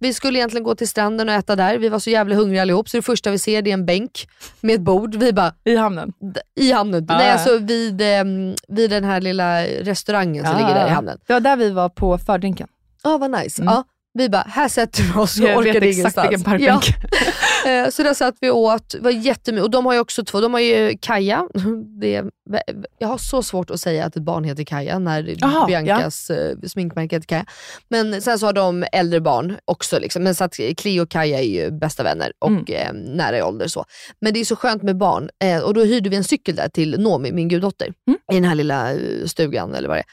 Vi 0.05 0.14
skulle 0.14 0.38
egentligen 0.38 0.64
gå 0.64 0.75
till 0.75 0.88
stranden 0.88 1.29
och 1.29 1.35
äta 1.35 1.57
där. 1.57 1.79
Vi 1.79 1.88
var 1.88 1.99
så 1.99 2.11
jävla 2.11 2.35
hungriga 2.35 2.62
allihop 2.62 2.88
så 2.88 2.97
det 2.97 3.03
första 3.03 3.31
vi 3.31 3.38
ser 3.38 3.62
det 3.62 3.71
är 3.71 3.75
en 3.75 3.87
bänk 3.87 4.29
med 4.61 4.75
ett 4.75 4.81
bord. 4.81 5.14
Vi 5.14 5.33
bara, 5.33 5.55
I 5.64 5.77
hamnen? 5.77 6.12
i 6.61 6.73
hamnen. 6.73 7.07
Ja. 7.09 7.17
Nej, 7.19 7.31
alltså 7.31 7.59
vid, 7.59 8.01
ehm, 8.03 8.55
vid 8.69 8.90
den 8.90 9.05
här 9.05 9.21
lilla 9.21 9.62
restaurangen 9.64 10.45
som 10.45 10.53
Ja. 10.53 10.59
ligger 10.59 10.81
där 10.81 10.87
i 10.87 10.90
hamnen. 10.90 11.19
Det 11.27 11.33
var 11.33 11.40
där 11.40 11.57
vi 11.57 11.71
var 11.71 11.88
på 11.88 12.19
fördrinken. 12.19 12.69
Ja, 13.03 13.19
vad 13.19 13.31
nice. 13.31 13.62
Mm. 13.62 13.75
Ja, 13.75 13.85
vi 14.18 14.29
bara, 14.29 14.46
här 14.48 14.68
sätter 14.68 15.03
vi 15.03 15.20
oss 15.20 15.40
och 15.40 15.44
Jag 15.48 15.48
vet 15.62 15.68
orkade 15.68 15.87
exakt 15.87 16.18
ingenstans. 16.18 16.46
vilken 16.46 16.61
Ja. 16.61 16.81
Eh, 17.66 17.88
Så 17.90 18.03
där 18.03 18.14
satt 18.14 18.35
vi 18.40 18.50
åt, 18.50 18.94
var 19.00 19.11
jättemycket. 19.11 19.64
Och 19.64 19.70
de 19.70 19.87
har 19.87 19.92
ju 19.92 19.98
också 20.00 20.24
två, 20.24 20.40
de 20.40 20.53
har 20.55 20.61
ju 20.61 20.98
Kaja. 21.00 21.48
Det 22.00 22.14
är, 22.14 22.24
jag 22.98 23.09
har 23.09 23.18
så 23.18 23.42
svårt 23.42 23.70
att 23.70 23.81
säga 23.81 24.05
att 24.05 24.16
ett 24.16 24.22
barn 24.22 24.44
heter 24.44 24.64
Kaja 24.64 24.98
när 24.98 25.35
Jaha, 25.38 25.66
Biancas 25.66 26.31
eh, 26.31 26.57
sminkmärke 26.66 27.16
heter 27.16 27.27
Kaja. 27.27 27.44
Men 27.88 28.22
sen 28.22 28.38
så 28.38 28.46
har 28.46 28.53
de 28.53 28.85
äldre 28.92 29.20
barn 29.20 29.57
också. 29.64 29.98
Liksom. 29.98 30.22
Men 30.22 30.35
så 30.35 30.44
att 30.44 30.57
Cleo 30.77 31.03
och 31.03 31.09
Kaja 31.11 31.38
är 31.38 31.44
ju 31.44 31.70
bästa 31.70 32.03
vänner 32.03 32.33
och 32.38 32.50
Mm. 32.50 32.64
eh, 32.68 32.92
nära 32.92 33.38
i 33.38 33.42
ålder. 33.42 33.68
Så. 33.68 33.85
Men 34.20 34.35
det 34.35 34.40
är 34.40 34.44
så 34.44 34.57
skönt 34.57 34.83
med 34.83 34.96
barn. 34.96 35.31
Eh, 35.44 35.59
och 35.62 35.74
då 35.74 35.85
hyrde 35.85 36.11
vi 36.11 36.16
en 36.16 36.24
cykel 36.24 36.57
där 36.57 36.68
till 36.68 37.00
Nomi, 37.00 37.33
min 37.33 37.48
guddotter, 37.48 37.92
Mm. 38.07 38.18
i 38.33 38.35
den 38.35 38.44
här 38.44 38.55
lilla 38.55 38.88
stugan 39.27 39.74
eller 39.74 39.88
vad 39.88 39.96
det 39.96 40.00
är. 40.00 40.07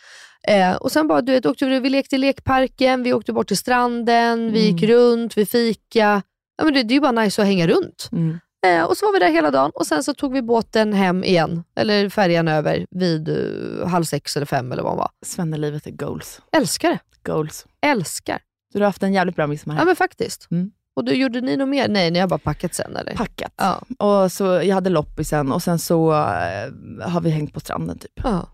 Eh, 0.48 0.76
och 0.76 0.92
sen 0.92 1.08
bara, 1.08 1.22
du 1.22 1.32
vet, 1.32 1.46
åkte 1.46 1.80
vi, 1.80 1.90
lekte 1.90 2.16
i 2.16 2.20
lekparken, 2.20 3.04
vi 3.04 3.14
åkte 3.14 3.34
bort 3.34 3.48
till 3.48 3.58
stranden, 3.58 4.52
vi 4.52 4.60
gick 4.66 4.84
Mm. 4.84 4.96
runt, 4.96 5.38
vi 5.38 5.46
fika. 5.46 6.22
Ja, 6.58 6.64
men 6.64 6.74
det, 6.74 6.84
det 6.84 6.92
är 6.92 6.96
ju 6.96 7.02
bara 7.02 7.12
nice 7.12 7.42
att 7.42 7.48
hänga 7.48 7.68
runt. 7.68 8.10
Mm. 8.12 8.40
Eh, 8.68 8.84
och 8.84 8.98
så 8.98 9.06
var 9.06 9.14
vi 9.14 9.20
där 9.20 9.32
hela 9.32 9.52
dagen 9.52 9.72
och 9.76 9.88
sen 9.88 10.04
så 10.04 10.14
tog 10.14 10.34
vi 10.34 10.42
båten 10.42 10.94
hem 10.94 11.24
igen, 11.24 11.64
eller 11.76 12.10
färjan 12.10 12.48
över 12.48 12.86
vid 12.92 13.30
eh, 13.30 13.88
halv 13.88 14.04
sex 14.04 14.36
eller 14.36 14.46
fem 14.46 14.72
eller 14.72 14.84
vad 14.84 14.94
det 14.94 14.98
var. 14.98 15.10
Svennelivet 15.26 15.88
är 15.88 15.92
goals. 15.92 16.42
Älskar 16.52 16.90
det. 16.90 17.00
Goals. 17.32 17.66
Älskar. 17.82 18.40
Så 18.72 18.78
du 18.78 18.84
har 18.84 18.88
haft 18.88 19.04
en 19.04 19.14
jävligt 19.14 19.36
bra 19.36 19.48
midsommar 19.48 19.78
Ja 19.78 19.86
men 19.86 19.96
faktiskt. 19.96 20.48
Mm. 20.52 20.72
Och 20.96 21.06
du, 21.06 21.14
gjorde 21.14 21.42
ni 21.42 21.58
något 21.58 21.70
mer? 21.70 21.88
Nej, 21.88 22.12
ni 22.12 22.20
har 22.20 22.28
bara 22.28 22.40
packat 22.40 22.74
sen 22.74 22.96
eller? 22.96 23.14
Packat. 23.14 23.54
Ja. 23.58 23.82
Och 23.98 24.32
så, 24.32 24.44
jag 24.46 24.76
hade 24.76 24.90
loppisen 24.90 25.52
och 25.52 25.64
sen 25.64 25.80
så 25.80 26.12
eh, 26.12 27.08
har 27.10 27.22
vi 27.22 27.30
hängt 27.30 27.54
på 27.54 27.60
stranden 27.60 27.98
typ. 28.00 28.12
ja. 28.24 28.48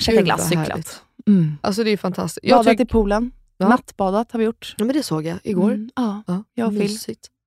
Käkat 0.00 0.24
glass, 0.24 0.48
cyklat. 0.48 1.02
Mm. 1.28 1.58
Alltså 1.60 1.84
det 1.84 1.90
är 1.90 1.96
fantastiskt. 1.96 2.46
Jag 2.46 2.64
Badat 2.64 2.80
i 2.80 2.86
poolen. 2.86 3.30
Ja. 3.58 3.68
Nattbadat 3.68 4.32
har 4.32 4.38
vi 4.38 4.44
gjort. 4.44 4.74
ja, 4.78 4.84
men 4.84 4.96
det 4.96 5.02
såg 5.02 5.26
jag 5.26 5.38
igår. 5.44 5.72
Mm. 5.72 5.90
Ja, 5.96 6.22
Ja, 6.26 6.44
jag 6.54 6.68
och 6.68 6.74
Phil. 6.80 6.98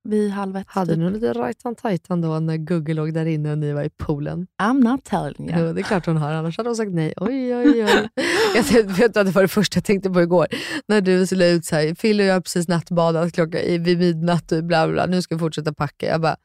vid 0.03 0.31
halv 0.31 0.55
ett. 0.57 0.67
Hade 0.69 0.91
typ. 0.91 0.99
ni 0.99 1.11
lite 1.11 1.33
rajtan 1.33 1.75
tajtan 1.75 2.21
då 2.21 2.39
när 2.39 2.57
Gugge 2.57 2.93
låg 2.93 3.13
där 3.13 3.25
inne 3.25 3.51
och 3.51 3.57
ni 3.57 3.73
var 3.73 3.83
i 3.83 3.89
poolen? 3.89 4.47
I'm 4.61 4.83
not 4.91 5.03
telling 5.05 5.49
you. 5.49 5.67
Jo, 5.67 5.73
det 5.73 5.81
är 5.81 5.83
klart 5.83 6.05
hon 6.05 6.17
har, 6.17 6.31
annars 6.31 6.57
hade 6.57 6.69
hon 6.69 6.75
sagt 6.75 6.91
nej. 6.91 7.13
Oj, 7.17 7.55
oj, 7.55 7.83
oj. 7.83 8.09
Jag 8.55 8.83
vet 8.83 9.17
att 9.17 9.25
det 9.25 9.31
var 9.31 9.41
det 9.41 9.47
första 9.47 9.77
jag 9.77 9.83
tänkte 9.83 10.09
på 10.09 10.21
igår. 10.21 10.47
När 10.87 11.01
du 11.01 11.25
la 11.35 11.45
ut 11.45 11.65
så 11.65 11.75
här, 11.75 11.93
Phil 11.93 12.19
och 12.19 12.25
jag 12.25 12.33
har 12.33 12.41
precis 12.41 12.67
nattbadat 12.67 13.33
klockan 13.33 13.61
i- 13.61 13.77
vid 13.77 13.97
midnatt 13.99 14.51
och 14.51 14.63
bla 14.63 14.87
bla, 14.87 15.05
nu 15.05 15.21
ska 15.21 15.35
vi 15.35 15.39
fortsätta 15.39 15.73
packa. 15.73 16.05
Jag 16.05 16.21
bara, 16.21 16.35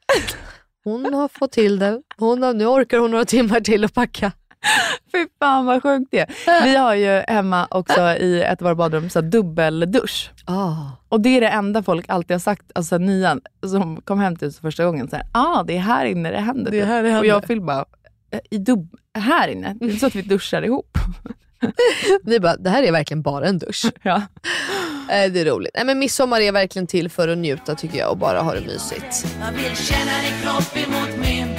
hon 0.83 1.13
har 1.13 1.27
fått 1.27 1.51
till 1.51 1.79
det. 1.79 2.01
Hon 2.17 2.43
har, 2.43 2.53
nu 2.53 2.65
orkar 2.65 2.97
hon 2.99 3.11
några 3.11 3.25
timmar 3.25 3.59
till 3.59 3.83
att 3.83 3.93
packa. 3.93 4.31
Fy 5.11 5.25
fan 5.39 5.65
vad 5.65 5.83
sjukt 5.83 6.07
det. 6.11 6.25
Vi 6.63 6.75
har 6.75 6.93
ju 6.95 7.23
hemma 7.27 7.67
också 7.71 8.01
i 8.01 8.41
ett 8.41 8.61
av 8.61 8.63
våra 8.65 8.75
badrum 8.75 9.09
så 9.09 9.21
dubbeldusch. 9.21 10.31
Ah. 10.45 10.75
Och 11.09 11.21
det 11.21 11.29
är 11.37 11.41
det 11.41 11.47
enda 11.47 11.83
folk 11.83 12.05
alltid 12.09 12.31
har 12.33 12.39
sagt, 12.39 12.65
alltså 12.75 12.97
nian 12.97 13.41
som 13.67 14.01
kom 14.01 14.19
hem 14.19 14.35
till 14.35 14.47
oss 14.47 14.59
första 14.59 14.85
gången. 14.85 15.09
Så 15.09 15.15
här, 15.15 15.25
ah, 15.31 15.63
det 15.63 15.75
är 15.75 15.79
här 15.79 16.05
inne 16.05 16.31
det 16.31 16.37
händer. 16.39 16.71
Det 16.71 16.79
typ. 16.79 16.87
här 16.87 17.03
det 17.03 17.09
Och 17.09 17.13
händer. 17.13 17.29
jag 17.29 17.37
och 17.37 17.47
Phil 17.47 17.61
bara, 17.61 17.85
"Eh, 18.31 18.39
i 18.51 18.57
dubb 18.57 18.95
här 19.17 19.47
inne? 19.47 19.75
Det 19.79 19.85
är 19.85 19.87
inte 19.87 19.99
så 19.99 20.07
att 20.07 20.15
vi 20.15 20.21
duschar 20.21 20.61
ihop. 20.61 20.97
Vi 22.23 22.39
bara, 22.39 22.57
det 22.57 22.69
här 22.69 22.83
är 22.83 22.91
verkligen 22.91 23.21
bara 23.21 23.45
en 23.47 23.57
dusch. 23.59 23.85
Ja. 24.01 24.21
Det 25.07 25.39
är 25.41 25.45
roligt. 25.45 25.71
Nej, 25.75 25.85
men 25.85 25.99
midsommar 25.99 26.41
är 26.41 26.51
verkligen 26.51 26.87
till 26.87 27.09
för 27.09 27.27
att 27.27 27.37
njuta 27.37 27.75
tycker 27.75 27.97
jag 27.97 28.11
och 28.11 28.17
bara 28.17 28.39
ha 28.41 28.53
det 28.53 28.61
mysigt. 28.61 29.27
Jag 29.39 29.51
vill 29.51 29.75
känna 29.77 30.11
din 30.21 30.41
kropp 30.43 30.77
emot 30.77 31.27
min 31.27 31.55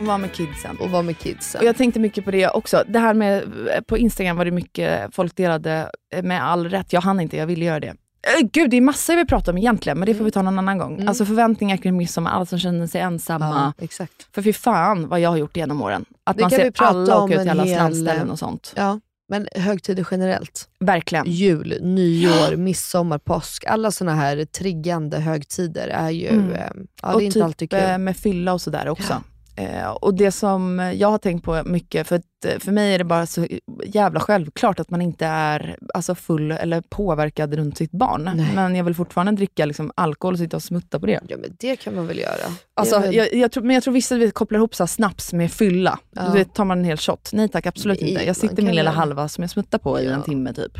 Och 0.00 0.06
vara 0.06 0.18
med 0.18 0.32
kidsen. 0.32 0.76
Och 0.80 0.90
vara 0.90 1.02
med 1.02 1.18
kidsen. 1.18 1.58
Och 1.60 1.66
jag 1.66 1.76
tänkte 1.76 2.00
mycket 2.00 2.24
på 2.24 2.30
det 2.30 2.48
också. 2.48 2.84
Det 2.88 2.98
här 2.98 3.14
med, 3.14 3.42
på 3.86 3.98
Instagram 3.98 4.36
var 4.36 4.44
det 4.44 4.50
mycket 4.50 5.14
folk 5.14 5.36
delade, 5.36 5.90
eh, 6.14 6.22
med 6.22 6.44
all 6.44 6.68
rätt, 6.70 6.92
jag 6.92 7.00
hann 7.00 7.20
inte, 7.20 7.36
jag 7.36 7.46
ville 7.46 7.64
göra 7.64 7.80
det. 7.80 7.86
Eh, 7.88 8.46
Gud, 8.52 8.70
det 8.70 8.76
är 8.76 8.80
massor 8.80 9.16
vi 9.16 9.24
pratar 9.26 9.52
om 9.52 9.58
egentligen, 9.58 9.98
men 9.98 10.06
det 10.06 10.14
får 10.14 10.24
vi 10.24 10.30
ta 10.30 10.42
någon 10.42 10.58
annan 10.58 10.78
gång. 10.78 10.94
Mm. 10.94 11.08
Alltså 11.08 11.24
förväntningar 11.24 11.76
kring 11.76 11.96
midsommar, 11.96 12.30
alla 12.30 12.46
som 12.46 12.58
känner 12.58 12.86
sig 12.86 13.00
ensamma. 13.00 13.72
exakt. 13.78 14.12
För 14.34 14.42
fy 14.42 14.52
fan 14.52 15.08
vad 15.08 15.20
jag 15.20 15.30
har 15.30 15.36
gjort 15.36 15.56
genom 15.56 15.82
åren. 15.82 16.04
Att 16.24 16.36
Det 16.36 16.42
man 16.42 16.50
ser 16.50 16.72
alla 16.76 17.22
åka 17.22 17.34
ut 17.34 17.40
till 17.40 17.50
alla 17.50 17.64
hel- 17.64 17.74
strandställen 17.74 18.30
och 18.30 18.38
sånt. 18.38 18.72
Ja, 18.76 19.00
men 19.28 19.48
högtider 19.54 20.06
generellt. 20.10 20.68
Verkligen. 20.80 21.24
Jul, 21.30 21.78
nyår, 21.82 22.56
midsommar, 22.56 23.18
påsk. 23.18 23.64
Alla 23.64 23.90
såna 23.90 24.14
här 24.14 24.44
triggande 24.44 25.18
högtider 25.18 25.88
är 25.88 26.10
ju, 26.10 26.28
Mm. 26.28 26.52
eh, 26.52 26.60
ja 27.02 27.08
det 27.08 27.14
och 27.14 27.20
är 27.20 27.24
inte 27.24 27.34
typ 27.34 27.44
alltid 27.44 27.70
kul. 27.70 27.80
eh, 27.80 27.98
med 27.98 28.16
fylla 28.16 28.52
och 28.52 28.60
sådär 28.60 28.88
också. 28.88 29.22
Eh, 29.56 29.90
och 29.90 30.14
det 30.14 30.32
som 30.32 30.78
jag 30.96 31.08
har 31.10 31.18
tänkt 31.18 31.44
på 31.44 31.62
mycket, 31.64 32.06
för, 32.06 32.16
att, 32.16 32.44
eh, 32.46 32.58
för 32.58 32.72
mig 32.72 32.94
är 32.94 32.98
det 32.98 33.04
bara 33.04 33.26
så 33.26 33.46
jävla 33.86 34.20
självklart 34.20 34.80
att 34.80 34.90
man 34.90 35.02
inte 35.02 35.26
är 35.26 35.76
alltså 35.94 36.14
full 36.14 36.50
eller 36.52 36.80
påverkad 36.80 37.54
runt 37.54 37.78
sitt 37.78 37.90
barn. 37.90 38.30
Nej. 38.34 38.52
Men 38.54 38.74
jag 38.76 38.84
vill 38.84 38.94
fortfarande 38.94 39.32
dricka 39.32 39.64
liksom, 39.64 39.92
alkohol 39.94 40.34
och 40.34 40.38
sitta 40.38 40.56
och 40.56 40.62
smutta 40.62 41.00
på 41.00 41.06
det. 41.06 41.20
Ja 41.28 41.36
men 41.36 41.56
det 41.58 41.76
kan 41.76 41.94
man 41.94 42.06
väl 42.06 42.18
göra. 42.18 42.52
Alltså, 42.74 42.98
väl- 42.98 43.14
jag, 43.14 43.34
jag 43.34 43.52
tror, 43.52 43.64
men 43.64 43.74
jag 43.74 43.82
tror 43.82 43.94
vissa 43.94 44.16
vet, 44.16 44.34
kopplar 44.34 44.58
ihop 44.58 44.74
så 44.74 44.86
snaps 44.86 45.32
med 45.32 45.52
fylla. 45.52 45.98
Ja. 46.10 46.22
Då 46.26 46.32
vet, 46.32 46.54
tar 46.54 46.64
man 46.64 46.78
en 46.78 46.84
hel 46.84 46.98
shot. 46.98 47.30
Nej 47.32 47.48
tack, 47.48 47.66
absolut 47.66 48.00
Nej, 48.00 48.10
inte. 48.10 48.26
Jag 48.26 48.36
sitter 48.36 48.62
min 48.62 48.74
lilla 48.74 48.90
halva 48.90 49.28
som 49.28 49.42
jag 49.42 49.50
smuttar 49.50 49.78
på 49.78 50.00
i 50.00 50.04
Ja. 50.06 50.12
en 50.12 50.22
timme 50.22 50.52
typ. 50.52 50.72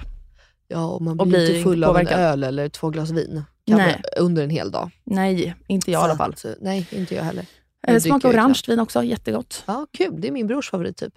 ja, 0.69 0.87
och 0.87 1.03
man 1.03 1.21
och 1.21 1.27
blir, 1.27 1.39
blir 1.39 1.51
inte 1.51 1.63
full 1.63 1.75
inte 1.79 1.89
av 1.89 1.97
en 1.97 2.07
påverkad. 2.07 2.25
öl 2.25 2.45
eller 2.45 2.69
två 2.69 2.89
glas 2.91 3.11
vin. 3.11 3.43
Kan 3.67 3.77
Nej. 3.79 4.01
man- 4.17 4.25
Under 4.25 4.43
en 4.45 4.51
hel 4.51 4.71
dag. 4.71 4.91
Nej, 5.05 5.55
inte 5.67 5.91
jag 5.91 5.99
i 5.99 6.03
Så 6.03 6.05
alla 6.09 6.17
fall. 6.17 6.31
att, 6.31 6.45
nej, 6.61 6.89
inte 6.91 7.15
jag 7.15 7.25
heller. 7.25 7.45
Eh, 7.87 7.93
Jag 7.93 8.03
Smakar 8.03 8.29
orange 8.31 8.61
vin 8.69 8.81
också, 8.81 9.03
jättegott. 9.03 9.63
Ja, 9.67 9.87
kul. 9.99 10.21
Det 10.21 10.29
är 10.29 10.33
min 10.33 10.47
brors 10.47 10.71
favorit 10.71 10.97
typ. 10.97 11.15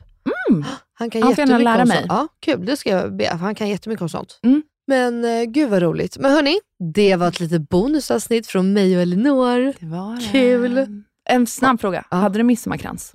Mm. 0.49 0.65
Han 0.93 1.09
kan 1.09 1.23
Han 1.23 1.35
får 1.35 1.39
gärna 1.39 1.51
jättemycket 1.59 1.63
lära 1.73 1.81
om 1.81 1.87
mig. 1.87 1.97
sånt. 1.97 2.07
Ja, 2.09 2.27
kul. 2.39 2.65
Det 2.65 2.77
ska 2.77 2.89
jag 2.89 3.15
be. 3.17 3.27
Han 3.29 3.55
kan 3.55 3.69
jättemycket 3.69 4.01
om 4.01 4.09
sånt. 4.09 4.39
Mm. 4.43 4.63
Men 4.87 5.25
eh, 5.25 5.43
gud 5.43 5.69
vad 5.69 5.81
roligt. 5.81 6.17
Men 6.17 6.31
hörni, 6.31 6.59
det 6.93 7.15
var 7.15 7.27
ett 7.27 7.39
litet 7.39 7.69
bonusavsnitt 7.69 8.47
från 8.47 8.73
mig 8.73 8.95
och 8.95 9.01
Elinor. 9.01 9.73
Det 9.79 9.85
var 9.85 10.15
det. 10.15 10.27
Kul. 10.31 11.03
En 11.29 11.47
snabb 11.47 11.81
fråga. 11.81 12.05
Ja. 12.11 12.17
Hade 12.17 12.39
du 12.39 12.43
midsommarkrans? 12.43 13.13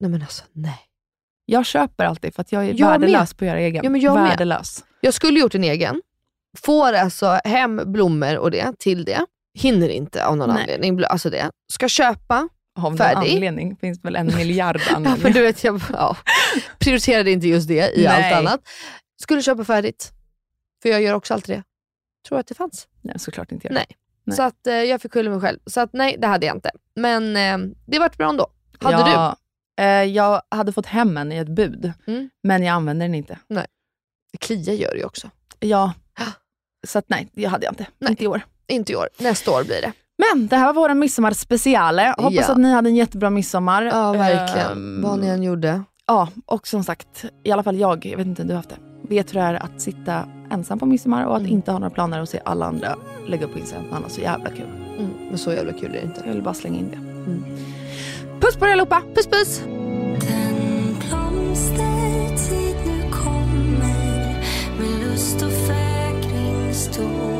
Nej 0.00 0.10
men 0.10 0.22
alltså, 0.22 0.44
nej. 0.52 0.78
Jag 1.46 1.66
köper 1.66 2.04
alltid 2.04 2.34
för 2.34 2.40
att 2.42 2.52
jag 2.52 2.64
är 2.64 2.74
Jag 2.76 2.88
värdelös 2.88 3.34
på 3.34 3.44
att 3.44 3.48
göra 3.48 3.60
egen. 3.60 3.84
Ja, 3.84 3.90
men 3.90 4.00
jag 4.00 4.14
med. 4.14 4.28
värdelös. 4.28 4.84
Jag 5.00 5.14
skulle 5.14 5.40
gjort 5.40 5.54
en 5.54 5.64
egen. 5.64 6.02
Får 6.58 6.92
alltså 6.92 7.38
hem 7.44 7.82
blommor 7.86 8.36
och 8.38 8.50
det 8.50 8.72
till 8.78 9.04
det. 9.04 9.26
Hinner 9.58 9.88
inte 9.88 10.26
av 10.26 10.36
någon 10.36 10.48
Nej. 10.48 10.60
anledning. 10.60 11.00
Bl- 11.00 11.04
Alltså 11.04 11.30
det. 11.30 11.50
Ska 11.72 11.88
köpa. 11.88 12.48
Av 12.84 12.90
någon 12.90 12.98
Färdig. 12.98 13.34
anledning 13.34 13.76
finns 13.76 14.04
väl 14.04 14.16
en 14.16 14.26
miljard 14.26 14.76
Ja, 14.90 14.98
men 14.98 15.06
anledningar. 15.06 15.34
du 15.34 15.42
vet, 15.42 15.64
jag 15.64 15.80
ja, 15.92 16.16
prioriterade 16.78 17.30
inte 17.30 17.48
just 17.48 17.68
det 17.68 17.98
i 17.98 18.04
Nej. 18.04 18.32
allt 18.32 18.34
annat. 18.48 18.60
Skulle 19.22 19.42
köpa 19.42 19.64
färdigt. 19.64 20.12
För 20.82 20.88
jag 20.88 21.02
gör 21.02 21.14
också 21.14 21.34
alltid 21.34 21.56
det. 21.56 21.62
Tror 22.28 22.38
att 22.38 22.46
det 22.46 22.54
fanns. 22.54 22.88
Nej, 23.02 23.18
såklart 23.18 23.52
inte 23.52 23.66
jag. 23.66 23.74
Nej. 23.74 23.86
Nej. 24.24 24.36
Så 24.36 24.42
att 24.42 24.66
eh, 24.66 24.74
jag 24.74 25.02
fick 25.02 25.12
skylla 25.12 25.30
mig 25.30 25.40
själv. 25.40 25.58
Så 25.66 25.80
att 25.80 25.92
nej, 25.92 26.16
det 26.18 26.26
hade 26.26 26.46
jag 26.46 26.56
inte. 26.56 26.70
Men 26.94 27.36
eh, 27.36 27.58
det 27.86 27.98
vart 27.98 28.16
bra 28.16 28.28
ändå. 28.28 28.46
Hade 28.80 28.96
du? 29.04 29.10
ja, 29.10 29.36
Eh, 29.80 29.86
jag 30.04 30.42
hade 30.48 30.72
fått 30.72 30.86
hem 30.86 31.16
en 31.16 31.32
i 31.32 31.36
ett 31.36 31.48
bud, 31.48 31.92
Mm. 32.06 32.30
men 32.42 32.62
jag 32.62 32.72
använder 32.72 33.06
den 33.06 33.14
inte. 33.14 33.38
Det 34.32 34.38
kliar 34.38 34.74
gör 34.74 34.90
det 34.92 34.98
ju 34.98 35.04
också. 35.04 35.30
Ja. 35.60 35.92
Så 36.86 36.98
att 36.98 37.04
nej, 37.08 37.28
det 37.32 37.44
hade 37.44 37.64
jag 37.64 37.72
inte. 37.72 37.86
Nej. 37.98 38.10
Inte 38.10 38.24
i 38.24 38.26
år. 38.26 38.40
Inte 38.66 38.92
i 38.92 38.96
år. 38.96 39.08
Nästa 39.18 39.50
år 39.50 39.64
blir 39.64 39.80
det. 39.82 39.92
Men 40.20 40.46
det 40.46 40.56
här 40.56 40.66
var 40.66 40.72
vår 40.74 40.94
midsommarspeciale. 40.94 42.14
Hoppas 42.18 42.34
Ja. 42.34 42.52
att 42.52 42.58
ni 42.58 42.72
hade 42.72 42.88
en 42.88 42.96
jättebra 42.96 43.30
midsommar. 43.30 43.82
Ja, 43.82 44.12
verkligen. 44.12 44.72
Ehm, 44.72 45.02
Vad 45.02 45.18
ni 45.18 45.26
än 45.26 45.42
gjorde. 45.42 45.82
Ja, 46.06 46.28
och 46.46 46.66
som 46.66 46.84
sagt, 46.84 47.24
i 47.44 47.50
alla 47.52 47.62
fall 47.62 47.76
jag, 47.78 48.06
jag 48.06 48.16
vet 48.16 48.26
inte 48.26 48.42
om 48.42 48.48
du 48.48 48.54
har 48.54 48.58
haft 48.58 48.68
det, 48.70 48.76
vet 49.14 49.30
hur 49.34 49.34
det 49.40 49.46
är 49.46 49.54
att 49.54 49.80
sitta 49.80 50.22
ensam 50.50 50.78
på 50.78 50.86
midsommar 50.86 51.24
och 51.24 51.34
att 51.36 51.40
Mm. 51.40 51.52
inte 51.52 51.72
ha 51.72 51.78
några 51.78 51.90
planer 51.94 52.20
och 52.20 52.28
se 52.28 52.40
alla 52.44 52.66
andra 52.66 52.96
lägga 53.26 53.44
upp 53.44 53.52
på 53.52 53.58
Instagram 53.58 53.86
man 53.90 54.02
har 54.02 54.10
så 54.10 54.20
jävla 54.20 54.50
kul. 54.50 54.66
Mm, 54.98 55.10
men 55.28 55.38
så 55.38 55.52
jävla 55.52 55.72
kul 55.72 55.90
är 55.90 55.92
det 55.92 56.02
inte. 56.02 56.22
Jag 56.26 56.32
vill 56.32 56.42
bara 56.42 56.54
slänga 56.54 56.78
in 56.78 56.90
det. 56.90 56.96
Mm. 56.96 57.44
Puss 58.40 58.56
på 58.56 58.66
er 58.66 58.72
allihopa! 58.72 59.02
Puss 59.14 59.26
puss! 59.26 59.62
Den 60.20 60.96
blomstertid 61.08 62.76
nu 62.86 63.10
kommer 63.10 63.78
med 64.78 65.00
lust 65.10 65.42
och 65.42 65.50
fägring 65.52 66.74
stor. 66.74 67.39